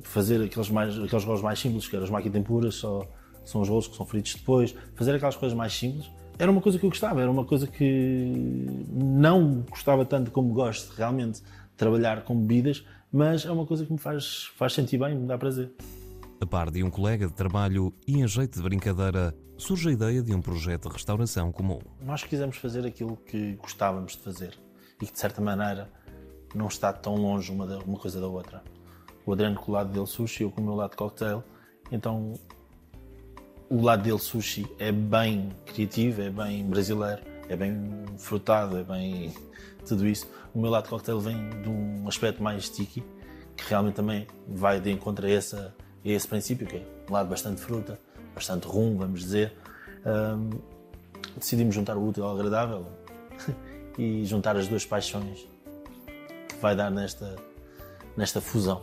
fazer 0.03 0.43
aqueles, 0.43 0.71
mais, 0.71 0.99
aqueles 0.99 1.25
rolos 1.25 1.43
mais 1.43 1.59
simples, 1.59 1.87
que 1.87 1.95
eram 1.95 2.05
os 2.05 2.11
maquitempuras, 2.11 2.75
só 2.75 3.07
são 3.45 3.61
os 3.61 3.69
rolos 3.69 3.87
que 3.87 3.97
são 3.97 4.05
fritos 4.05 4.35
depois, 4.35 4.75
fazer 4.95 5.15
aquelas 5.15 5.37
coisas 5.37 5.57
mais 5.57 5.73
simples. 5.73 6.11
Era 6.39 6.51
uma 6.51 6.61
coisa 6.61 6.79
que 6.79 6.87
eu 6.87 6.91
gostava, 6.91 7.21
era 7.21 7.31
uma 7.31 7.45
coisa 7.45 7.67
que 7.67 8.85
não 8.89 9.65
gostava 9.69 10.05
tanto 10.05 10.31
como 10.31 10.53
gosto 10.53 10.93
realmente 10.95 11.43
trabalhar 11.77 12.25
com 12.25 12.35
bebidas, 12.35 12.85
mas 13.13 13.45
é 13.45 13.51
uma 13.51 13.67
coisa 13.67 13.85
que 13.85 13.93
me 13.93 13.99
faz, 13.99 14.51
faz 14.57 14.73
sentir 14.73 14.99
bem, 14.99 15.17
me 15.17 15.27
dá 15.27 15.37
prazer. 15.37 15.71
A 16.41 16.47
par 16.47 16.71
de 16.71 16.83
um 16.83 16.91
colega 16.91 17.27
de 17.27 17.33
trabalho 17.33 17.93
e 18.07 18.19
em 18.19 18.27
jeito 18.27 18.57
de 18.57 18.63
brincadeira, 18.63 19.35
surge 19.59 19.91
a 19.91 19.93
ideia 19.93 20.23
de 20.23 20.35
um 20.35 20.41
projeto 20.41 20.89
de 20.89 20.95
restauração 20.95 21.53
comum. 21.53 21.81
Nós 22.01 22.25
quisemos 22.25 22.57
fazer 22.57 22.87
aquilo 22.87 23.17
que 23.17 23.55
gostávamos 23.57 24.17
de 24.17 24.23
fazer 24.23 24.59
e 25.01 25.07
que, 25.07 25.13
de 25.13 25.19
certa 25.19 25.41
maneira, 25.43 25.91
não 26.55 26.67
está 26.67 26.93
tão 26.93 27.15
longe 27.15 27.53
uma, 27.53 27.67
uma 27.79 27.99
coisa 27.99 28.21
da 28.21 28.27
outra. 28.27 28.63
O 29.27 29.33
Adriano 29.33 29.57
com 29.57 29.71
o 29.71 29.75
lado 29.75 29.93
dele 29.93 30.07
sushi, 30.07 30.45
eu 30.45 30.51
com 30.51 30.63
o 30.63 30.65
meu 30.65 30.75
lado 30.75 30.97
cocktail. 30.97 31.45
Então, 31.93 32.35
o 33.69 33.83
lado 33.83 34.03
dele 34.03 34.19
sushi 34.19 34.67
é 34.79 34.91
bem 34.91 35.51
criativo, 35.67 36.23
é 36.23 36.31
bem 36.31 36.65
brasileiro, 36.65 37.23
é 37.53 37.57
bem 37.57 38.05
frutado, 38.19 38.79
é 38.79 38.85
bem 38.85 39.33
tudo 39.87 40.07
isso. 40.07 40.29
O 40.55 40.61
meu 40.61 40.71
lado 40.71 40.89
cocktail 40.89 41.21
vem 41.21 41.51
de 41.63 41.69
um 41.69 42.07
aspecto 42.07 42.43
mais 42.43 42.67
sticky, 42.67 43.03
que 43.57 43.69
realmente 43.69 43.95
também 43.95 44.27
vai 44.49 44.81
de 44.81 44.91
encontro 44.91 45.27
a 45.27 45.31
essa 45.31 45.75
é 46.05 46.13
esse 46.13 46.27
princípio, 46.27 46.67
que 46.67 46.77
é 46.77 46.87
um 47.09 47.13
lado 47.13 47.29
bastante 47.29 47.61
fruta, 47.61 47.99
bastante 48.35 48.67
rum, 48.67 48.97
vamos 48.97 49.21
dizer. 49.21 49.53
Um, 50.07 50.51
decidimos 51.37 51.75
juntar 51.75 51.97
o 51.97 52.09
útil 52.09 52.25
ao 52.25 52.35
agradável 52.35 52.87
e 53.99 54.25
juntar 54.25 54.57
as 54.57 54.67
duas 54.67 54.87
paixões 54.87 55.47
que 56.49 56.57
vai 56.61 56.75
dar 56.75 56.91
nesta, 56.91 57.37
nesta 58.17 58.41
fusão. 58.41 58.83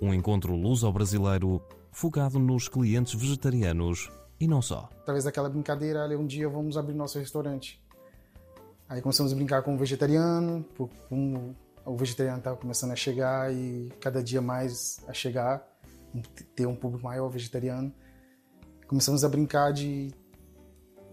Um 0.00 0.12
encontro 0.12 0.54
luso-brasileiro 0.56 1.62
focado 1.92 2.38
nos 2.38 2.68
clientes 2.68 3.14
vegetarianos 3.14 4.10
e 4.40 4.46
não 4.46 4.60
só. 4.60 4.88
Através 5.00 5.24
daquela 5.24 5.48
brincadeira, 5.48 6.04
ali, 6.04 6.16
um 6.16 6.26
dia 6.26 6.48
vamos 6.48 6.76
abrir 6.76 6.94
nosso 6.94 7.18
restaurante. 7.18 7.82
Aí 8.88 9.00
começamos 9.02 9.32
a 9.32 9.36
brincar 9.36 9.62
com 9.62 9.74
o 9.74 9.78
vegetariano, 9.78 10.64
com 11.08 11.54
o 11.84 11.96
vegetariano 11.96 12.38
estava 12.38 12.56
começando 12.56 12.92
a 12.92 12.96
chegar 12.96 13.52
e 13.52 13.92
cada 14.00 14.22
dia 14.22 14.40
mais 14.40 15.00
a 15.08 15.12
chegar 15.12 15.66
ter 16.54 16.66
um 16.66 16.74
público 16.74 17.04
maior 17.04 17.28
vegetariano. 17.28 17.92
Começamos 18.86 19.24
a 19.24 19.28
brincar 19.28 19.72
de, 19.72 20.12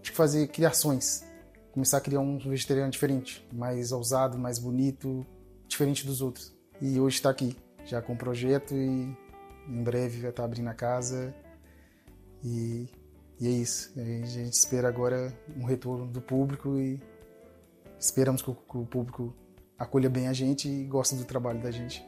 de 0.00 0.10
fazer 0.10 0.48
criações, 0.48 1.24
começar 1.72 1.98
a 1.98 2.00
criar 2.00 2.20
um 2.20 2.38
vegetariano 2.38 2.90
diferente, 2.90 3.46
mais 3.52 3.92
ousado, 3.92 4.38
mais 4.38 4.58
bonito, 4.58 5.26
diferente 5.66 6.06
dos 6.06 6.20
outros. 6.20 6.54
E 6.80 7.00
hoje 7.00 7.16
está 7.16 7.30
aqui, 7.30 7.56
já 7.84 8.00
com 8.00 8.12
o 8.12 8.16
projeto 8.16 8.74
e 8.74 9.16
em 9.68 9.82
breve 9.82 10.20
vai 10.20 10.30
estar 10.30 10.44
abrindo 10.44 10.68
a 10.68 10.74
casa. 10.74 11.34
E, 12.42 12.88
e 13.44 13.46
é 13.46 13.50
isso. 13.50 13.92
A 13.98 14.02
gente 14.02 14.54
espera 14.54 14.88
agora 14.88 15.30
um 15.54 15.64
retorno 15.64 16.06
do 16.06 16.20
público 16.20 16.78
e 16.78 16.98
esperamos 17.98 18.40
que 18.40 18.50
o, 18.50 18.54
público 18.54 19.34
acolha 19.78 20.08
bem 20.08 20.28
a 20.28 20.32
gente 20.32 20.66
e 20.66 20.84
goste 20.84 21.14
do 21.14 21.26
trabalho 21.26 21.60
da 21.60 21.70
gente. 21.70 22.02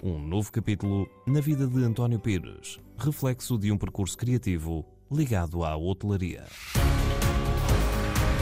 Um 0.00 0.20
novo 0.20 0.52
capítulo 0.52 1.08
na 1.26 1.40
vida 1.40 1.66
de 1.66 1.82
António 1.82 2.20
Pires, 2.20 2.78
reflexo 2.96 3.58
de 3.58 3.72
um 3.72 3.78
percurso 3.78 4.16
criativo 4.16 4.84
ligado 5.10 5.64
à 5.64 5.76
hotelaria. 5.76 6.44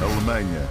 Alemanha. 0.03 0.69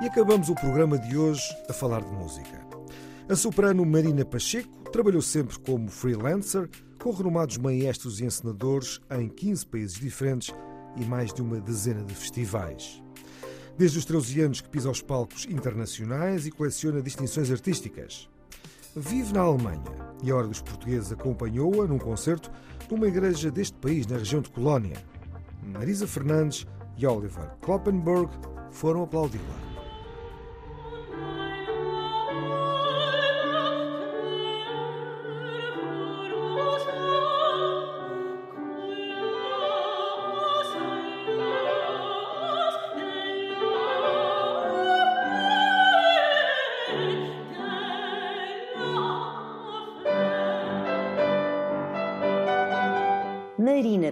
E 0.00 0.06
acabamos 0.06 0.48
o 0.48 0.54
programa 0.54 0.96
de 0.96 1.16
hoje 1.16 1.42
a 1.68 1.72
falar 1.72 2.02
de 2.02 2.12
música. 2.12 2.67
A 3.28 3.36
soprano 3.36 3.84
Marina 3.84 4.24
Pacheco 4.24 4.88
trabalhou 4.90 5.20
sempre 5.20 5.58
como 5.58 5.90
freelancer, 5.90 6.66
com 6.98 7.10
renomados 7.10 7.58
maestros 7.58 8.20
e 8.20 8.24
encenadores 8.24 9.00
em 9.10 9.28
15 9.28 9.66
países 9.66 10.00
diferentes 10.00 10.54
e 10.96 11.04
mais 11.04 11.30
de 11.34 11.42
uma 11.42 11.60
dezena 11.60 12.02
de 12.02 12.14
festivais. 12.14 13.02
Desde 13.76 13.98
os 13.98 14.06
13 14.06 14.40
anos 14.40 14.60
que 14.62 14.70
pisa 14.70 14.90
os 14.90 15.02
palcos 15.02 15.44
internacionais 15.44 16.46
e 16.46 16.50
coleciona 16.50 17.02
distinções 17.02 17.50
artísticas. 17.50 18.30
Vive 18.96 19.34
na 19.34 19.40
Alemanha 19.40 19.84
e 20.22 20.30
a 20.30 20.34
Hora 20.34 20.48
dos 20.48 20.62
Portugueses 20.62 21.12
acompanhou-a 21.12 21.86
num 21.86 21.98
concerto 21.98 22.50
numa 22.90 23.08
igreja 23.08 23.50
deste 23.50 23.76
país, 23.76 24.06
na 24.06 24.16
região 24.16 24.40
de 24.40 24.48
Colónia. 24.48 24.96
Marisa 25.62 26.06
Fernandes 26.06 26.66
e 26.96 27.06
Oliver 27.06 27.50
Kloppenberg 27.60 28.30
foram 28.70 29.02
aplaudi-la. 29.02 29.67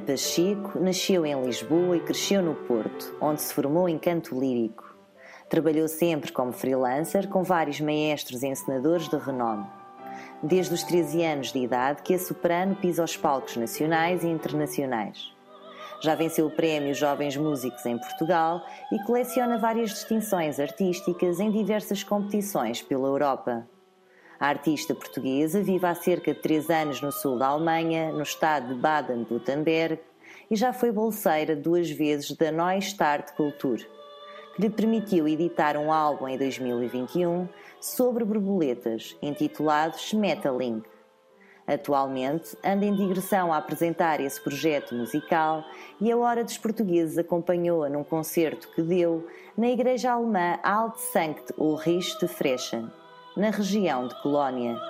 Pacheco 0.06 0.78
nasceu 0.78 1.26
em 1.26 1.42
Lisboa 1.42 1.96
e 1.96 2.00
cresceu 2.00 2.40
no 2.40 2.54
Porto, 2.54 3.16
onde 3.20 3.42
se 3.42 3.52
formou 3.52 3.88
em 3.88 3.98
canto 3.98 4.38
lírico. 4.38 4.96
Trabalhou 5.50 5.88
sempre 5.88 6.30
como 6.30 6.52
freelancer 6.52 7.28
com 7.28 7.42
vários 7.42 7.80
maestros 7.80 8.44
e 8.44 8.46
encenadores 8.46 9.08
de 9.08 9.16
renome. 9.16 9.66
Desde 10.40 10.72
os 10.72 10.84
13 10.84 11.24
anos 11.24 11.52
de 11.52 11.58
idade 11.58 12.02
que 12.02 12.14
a 12.14 12.18
soprano 12.20 12.76
pisa 12.76 13.02
os 13.02 13.16
palcos 13.16 13.56
nacionais 13.56 14.22
e 14.22 14.28
internacionais. 14.28 15.34
Já 16.00 16.14
venceu 16.14 16.46
o 16.46 16.52
prémio 16.52 16.94
Jovens 16.94 17.36
Músicos 17.36 17.84
em 17.84 17.98
Portugal 17.98 18.62
e 18.92 19.02
coleciona 19.02 19.58
várias 19.58 19.90
distinções 19.90 20.60
artísticas 20.60 21.40
em 21.40 21.50
diversas 21.50 22.04
competições 22.04 22.80
pela 22.80 23.08
Europa. 23.08 23.68
A 24.38 24.48
artista 24.48 24.94
portuguesa 24.94 25.62
vive 25.62 25.86
há 25.86 25.94
cerca 25.94 26.34
de 26.34 26.40
três 26.40 26.68
anos 26.68 27.00
no 27.00 27.10
sul 27.10 27.38
da 27.38 27.46
Alemanha, 27.46 28.12
no 28.12 28.22
estado 28.22 28.74
de 28.74 28.80
Baden-Württemberg, 28.80 29.98
e 30.50 30.56
já 30.56 30.74
foi 30.74 30.92
bolseira 30.92 31.56
duas 31.56 31.90
vezes 31.90 32.32
da 32.32 32.52
Neustart 32.52 33.32
Kultur, 33.34 33.78
que 34.54 34.60
lhe 34.60 34.68
permitiu 34.68 35.26
editar 35.26 35.76
um 35.78 35.90
álbum 35.90 36.28
em 36.28 36.36
2021 36.36 37.48
sobre 37.80 38.24
borboletas, 38.24 39.16
intitulado 39.22 39.98
Schmetterling. 39.98 40.82
Atualmente 41.66 42.56
anda 42.62 42.84
em 42.84 42.94
digressão 42.94 43.52
a 43.52 43.56
apresentar 43.56 44.20
esse 44.20 44.40
projeto 44.40 44.94
musical 44.94 45.64
e 45.98 46.12
a 46.12 46.16
Hora 46.16 46.44
dos 46.44 46.58
Portugueses 46.58 47.16
acompanhou-a 47.16 47.88
num 47.88 48.04
concerto 48.04 48.68
que 48.74 48.82
deu 48.82 49.26
na 49.56 49.68
igreja 49.70 50.12
alemã 50.12 50.58
Alt 50.62 50.98
Sankt 50.98 51.54
Ulrich 51.58 52.18
de 52.20 52.28
Frechen 52.28 52.88
na 53.36 53.50
região 53.50 54.08
de 54.08 54.14
Colónia. 54.22 54.80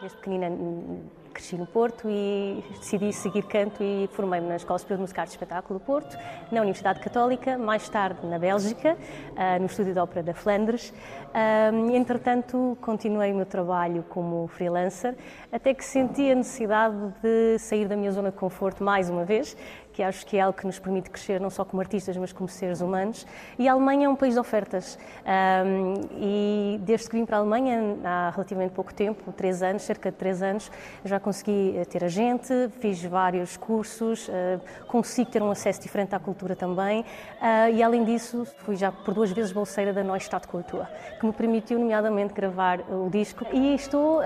Desde 0.00 0.16
pequenina 0.16 0.48
hum, 0.48 1.02
cresci 1.34 1.56
no 1.56 1.66
Porto 1.66 2.08
e 2.08 2.64
decidi 2.78 3.12
seguir 3.12 3.42
canto 3.42 3.82
e 3.82 4.08
formei-me 4.12 4.48
na 4.48 4.56
Escola 4.56 4.78
Superior 4.78 4.96
de 4.98 5.02
Música 5.02 5.20
Arte 5.20 5.32
e 5.32 5.34
Espetáculo 5.34 5.78
do 5.78 5.84
Porto, 5.84 6.16
na 6.50 6.60
Universidade 6.62 7.00
Católica, 7.00 7.58
mais 7.58 7.86
tarde 7.90 8.26
na 8.26 8.38
Bélgica, 8.38 8.96
ah, 9.36 9.58
no 9.58 9.66
Estúdio 9.66 9.92
de 9.92 9.98
Ópera 9.98 10.22
da 10.22 10.32
Flandres. 10.32 10.94
Ah, 11.34 11.70
entretanto, 11.92 12.78
continuei 12.80 13.32
o 13.32 13.36
meu 13.36 13.44
trabalho 13.44 14.02
como 14.08 14.46
freelancer, 14.48 15.14
até 15.52 15.74
que 15.74 15.84
senti 15.84 16.30
a 16.30 16.34
necessidade 16.34 16.96
de 17.22 17.58
sair 17.58 17.86
da 17.86 17.96
minha 17.96 18.12
zona 18.12 18.30
de 18.30 18.36
conforto 18.38 18.82
mais 18.82 19.10
uma 19.10 19.24
vez 19.24 19.54
que 19.96 20.02
acho 20.02 20.26
que 20.26 20.36
é 20.36 20.42
algo 20.42 20.58
que 20.58 20.66
nos 20.66 20.78
permite 20.78 21.08
crescer 21.08 21.40
não 21.40 21.48
só 21.48 21.64
como 21.64 21.80
artistas, 21.80 22.14
mas 22.18 22.30
como 22.30 22.46
seres 22.50 22.82
humanos. 22.82 23.26
E 23.58 23.66
a 23.66 23.72
Alemanha 23.72 24.04
é 24.04 24.08
um 24.10 24.14
país 24.14 24.34
de 24.34 24.40
ofertas. 24.40 24.98
Um, 25.24 25.94
e 26.20 26.78
desde 26.82 27.08
que 27.08 27.16
vim 27.16 27.24
para 27.24 27.38
a 27.38 27.40
Alemanha, 27.40 27.96
há 28.04 28.30
relativamente 28.30 28.72
pouco 28.72 28.92
tempo, 28.92 29.32
três 29.32 29.62
anos, 29.62 29.84
cerca 29.84 30.10
de 30.10 30.18
três 30.18 30.42
anos, 30.42 30.70
já 31.02 31.18
consegui 31.18 31.78
eh, 31.78 31.86
ter 31.86 32.04
agente, 32.04 32.52
fiz 32.78 33.02
vários 33.04 33.56
cursos, 33.56 34.28
uh, 34.28 34.60
consigo 34.86 35.30
ter 35.30 35.42
um 35.42 35.50
acesso 35.50 35.80
diferente 35.80 36.14
à 36.14 36.18
cultura 36.18 36.54
também. 36.54 37.00
Uh, 37.00 37.74
e 37.74 37.82
além 37.82 38.04
disso, 38.04 38.46
fui 38.58 38.76
já 38.76 38.92
por 38.92 39.14
duas 39.14 39.32
vezes 39.32 39.50
bolseira 39.50 39.94
da 39.94 40.04
Neustadt 40.04 40.46
Kultur, 40.46 40.84
que 41.18 41.24
me 41.24 41.32
permitiu, 41.32 41.78
nomeadamente, 41.78 42.34
gravar 42.34 42.80
o 42.80 43.08
disco. 43.08 43.46
E 43.50 43.74
estou 43.74 44.18
uh, 44.18 44.22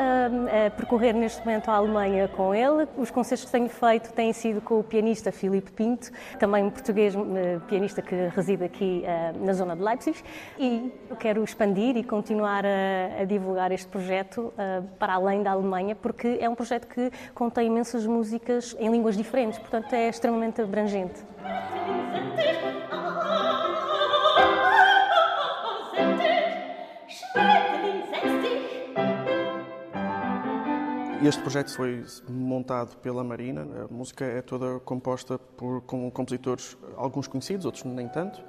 a 0.67 0.71
percorrer 0.73 1.15
neste 1.15 1.47
momento 1.47 1.71
a 1.71 1.75
Alemanha 1.75 2.27
com 2.27 2.53
ele. 2.53 2.89
Os 2.97 3.09
concertos 3.13 3.45
que 3.45 3.53
tenho 3.53 3.69
feito 3.69 4.13
têm 4.13 4.33
sido 4.33 4.61
com 4.61 4.81
o 4.81 4.83
pianista 4.83 5.31
Philip 5.31 5.60
Filipe 5.61 5.73
Pinto, 5.73 6.11
também 6.39 6.65
um 6.65 6.71
português 6.71 7.15
pianista 7.69 8.01
que 8.01 8.15
reside 8.35 8.65
aqui 8.65 9.05
na 9.41 9.53
zona 9.53 9.77
de 9.77 9.83
Leipzig. 9.83 10.19
E 10.59 10.93
eu 11.09 11.17
quero 11.17 11.45
expandir 11.45 11.97
e 11.97 12.03
continuar 12.03 12.65
a, 12.65 13.23
a 13.23 13.25
divulgar 13.25 13.71
este 13.73 13.89
projeto 13.89 14.53
para 14.99 15.15
além 15.15 15.43
da 15.43 15.53
Alemanha, 15.53 15.95
porque 15.95 16.39
é 16.41 16.49
um 16.49 16.55
projeto 16.55 16.87
que 16.87 17.11
contém 17.35 17.67
imensas 17.67 18.07
músicas 18.07 18.75
em 18.79 18.91
línguas 18.91 19.17
diferentes, 19.17 19.59
portanto 19.59 19.93
é 19.93 20.09
extremamente 20.09 20.63
abrangente. 20.63 21.21
Este 31.23 31.43
projeto 31.43 31.71
foi 31.75 32.03
montado 32.31 32.97
pela 32.97 33.23
Marina. 33.23 33.67
A 33.85 33.93
música 33.93 34.25
é 34.25 34.41
toda 34.41 34.81
composta 34.81 35.39
por 35.39 35.83
com 35.83 36.11
compositores, 36.11 36.79
alguns 36.97 37.27
conhecidos, 37.27 37.67
outros 37.67 37.85
nem 37.85 38.09
tanto. 38.09 38.43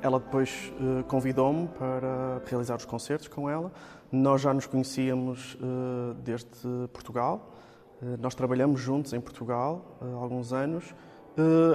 Ela 0.00 0.18
depois 0.18 0.72
uh, 0.80 1.04
convidou-me 1.04 1.68
para 1.68 2.40
realizar 2.46 2.76
os 2.76 2.86
concertos 2.86 3.28
com 3.28 3.50
ela. 3.50 3.70
Nós 4.10 4.40
já 4.40 4.54
nos 4.54 4.66
conhecíamos 4.66 5.54
uh, 5.56 6.14
desde 6.24 6.48
Portugal. 6.94 7.52
Uh, 8.00 8.16
nós 8.18 8.34
trabalhamos 8.34 8.80
juntos 8.80 9.12
em 9.12 9.20
Portugal 9.20 9.98
há 10.00 10.16
alguns 10.16 10.50
anos. 10.50 10.94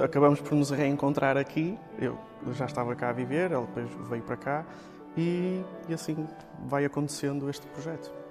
acabamos 0.02 0.40
por 0.40 0.56
nos 0.56 0.70
reencontrar 0.70 1.36
aqui. 1.36 1.78
Eu 1.96 2.18
já 2.54 2.64
estava 2.64 2.96
cá 2.96 3.10
a 3.10 3.12
viver, 3.12 3.52
ela 3.52 3.66
depois 3.66 3.88
veio 4.08 4.22
para 4.24 4.36
cá. 4.36 4.66
E, 5.16 5.62
e 5.88 5.94
assim 5.94 6.26
vai 6.66 6.84
acontecendo 6.84 7.48
este 7.48 7.68
projeto. 7.68 8.23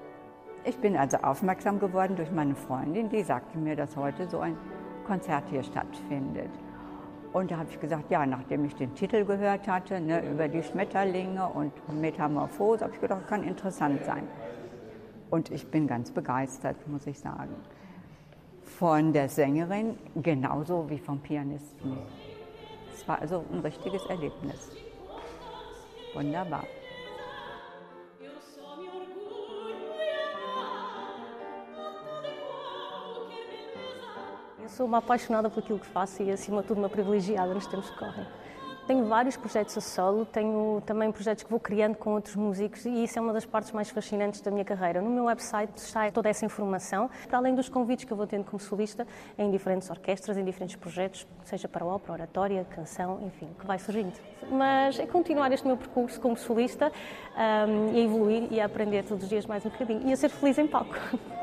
Ich 0.66 0.78
bin 0.78 0.96
also 0.96 1.18
aufmerksam 1.18 1.80
geworden 1.80 2.16
durch 2.16 2.32
meine 2.32 2.56
Freundin, 2.56 3.10
die 3.10 3.22
sagte 3.24 3.58
mir, 3.58 3.76
dass 3.76 3.98
heute 3.98 4.30
so 4.30 4.40
ein 4.40 4.58
Konzert 5.06 5.44
hier 5.50 5.62
stattfindet. 5.62 6.52
Und 7.34 7.52
da 7.52 7.58
habe 7.58 7.70
ich 7.70 7.80
gesagt, 7.80 8.10
ja, 8.10 8.26
nachdem 8.26 8.64
ich 8.64 8.76
den 8.76 8.96
Titel 8.96 9.26
gehört 9.26 9.68
hatte, 9.68 10.00
ne, 10.00 10.26
über 10.26 10.48
die 10.48 10.64
Schmetterlinge 10.64 11.48
und 11.48 11.74
Metamorphose, 12.00 12.86
habe 12.86 12.94
ich 12.94 13.02
gedacht, 13.02 13.28
kann 13.28 13.44
interessant 13.44 14.06
sein. 14.06 14.28
Und 15.30 15.52
ich 15.52 15.68
bin 15.68 15.88
ganz 15.88 16.12
begeistert, 16.12 16.88
muss 16.88 17.08
ich 17.08 17.20
sagen. 17.20 17.56
Von 18.62 19.12
der 19.12 19.28
Sängerin 19.28 19.98
genauso 20.16 20.90
wie 20.90 21.00
vom 21.00 21.20
Pianisten. 21.20 21.98
Es 22.94 23.06
war 23.08 23.20
also 23.20 23.44
ein 23.52 23.60
richtiges 23.60 24.06
Erlebnis. 24.06 24.72
Wunderbar. 26.14 26.64
Sou 34.74 34.86
uma 34.88 34.98
apaixonada 34.98 35.50
por 35.50 35.60
aquilo 35.60 35.80
que 35.80 35.88
faço 35.88 36.24
e, 36.24 36.32
acima 36.32 36.62
de 36.62 36.68
tudo, 36.68 36.80
uma 36.80 36.90
privilegiada 36.90 37.54
nos 37.54 37.68
tempos 37.68 37.90
que 37.90 37.98
correm. 37.98 38.26
Tenho 38.86 39.06
vários 39.06 39.38
projetos 39.38 39.78
a 39.78 39.82
solo, 39.82 40.26
tenho 40.26 40.84
também 40.86 41.10
projetos 41.10 41.44
que 41.46 41.50
vou 41.50 41.60
criando 41.60 41.96
com 41.96 42.16
outros 42.16 42.36
músicos 42.36 42.84
e 42.86 43.06
isso 43.06 43.18
é 43.18 43.22
uma 43.22 43.32
das 43.32 43.46
partes 43.46 43.72
mais 43.72 43.90
fascinantes 43.90 44.42
da 44.42 44.52
minha 44.52 44.66
carreira. 44.66 45.02
No 45.02 45.10
meu 45.10 45.24
website 45.24 45.72
está 45.78 46.12
toda 46.12 46.28
essa 46.28 46.46
informação, 46.46 47.10
para 47.30 47.38
além 47.38 47.56
dos 47.56 47.70
convites 47.70 48.04
que 48.04 48.12
eu 48.12 48.18
vou 48.18 48.28
tendo 48.28 48.44
como 48.44 48.60
solista 48.60 49.08
em 49.38 49.50
diferentes 49.50 49.90
orquestras, 49.90 50.38
em 50.38 50.44
diferentes 50.44 50.76
projetos, 50.76 51.26
seja 51.46 51.70
para 51.70 51.86
ópera, 51.86 52.12
oratória, 52.14 52.66
canção, 52.66 53.22
enfim, 53.26 53.48
que 53.58 53.66
vai 53.66 53.80
surgindo. 53.80 54.20
Mas 54.52 55.00
é 55.00 55.06
continuar 55.06 55.50
este 55.54 55.66
meu 55.66 55.78
percurso 55.78 56.20
como 56.20 56.36
solista 56.36 56.92
um, 57.38 57.94
e 57.94 58.02
a 58.02 58.04
evoluir 58.04 58.48
e 58.52 58.60
a 58.60 58.66
aprender 58.66 59.04
todos 59.04 59.24
os 59.24 59.30
dias 59.30 59.46
mais 59.46 59.66
um 59.66 59.70
bocadinho 59.70 60.02
e 60.10 60.12
a 60.12 60.18
ser 60.18 60.28
feliz 60.28 60.58
em 60.58 60.68
palco. 60.68 60.94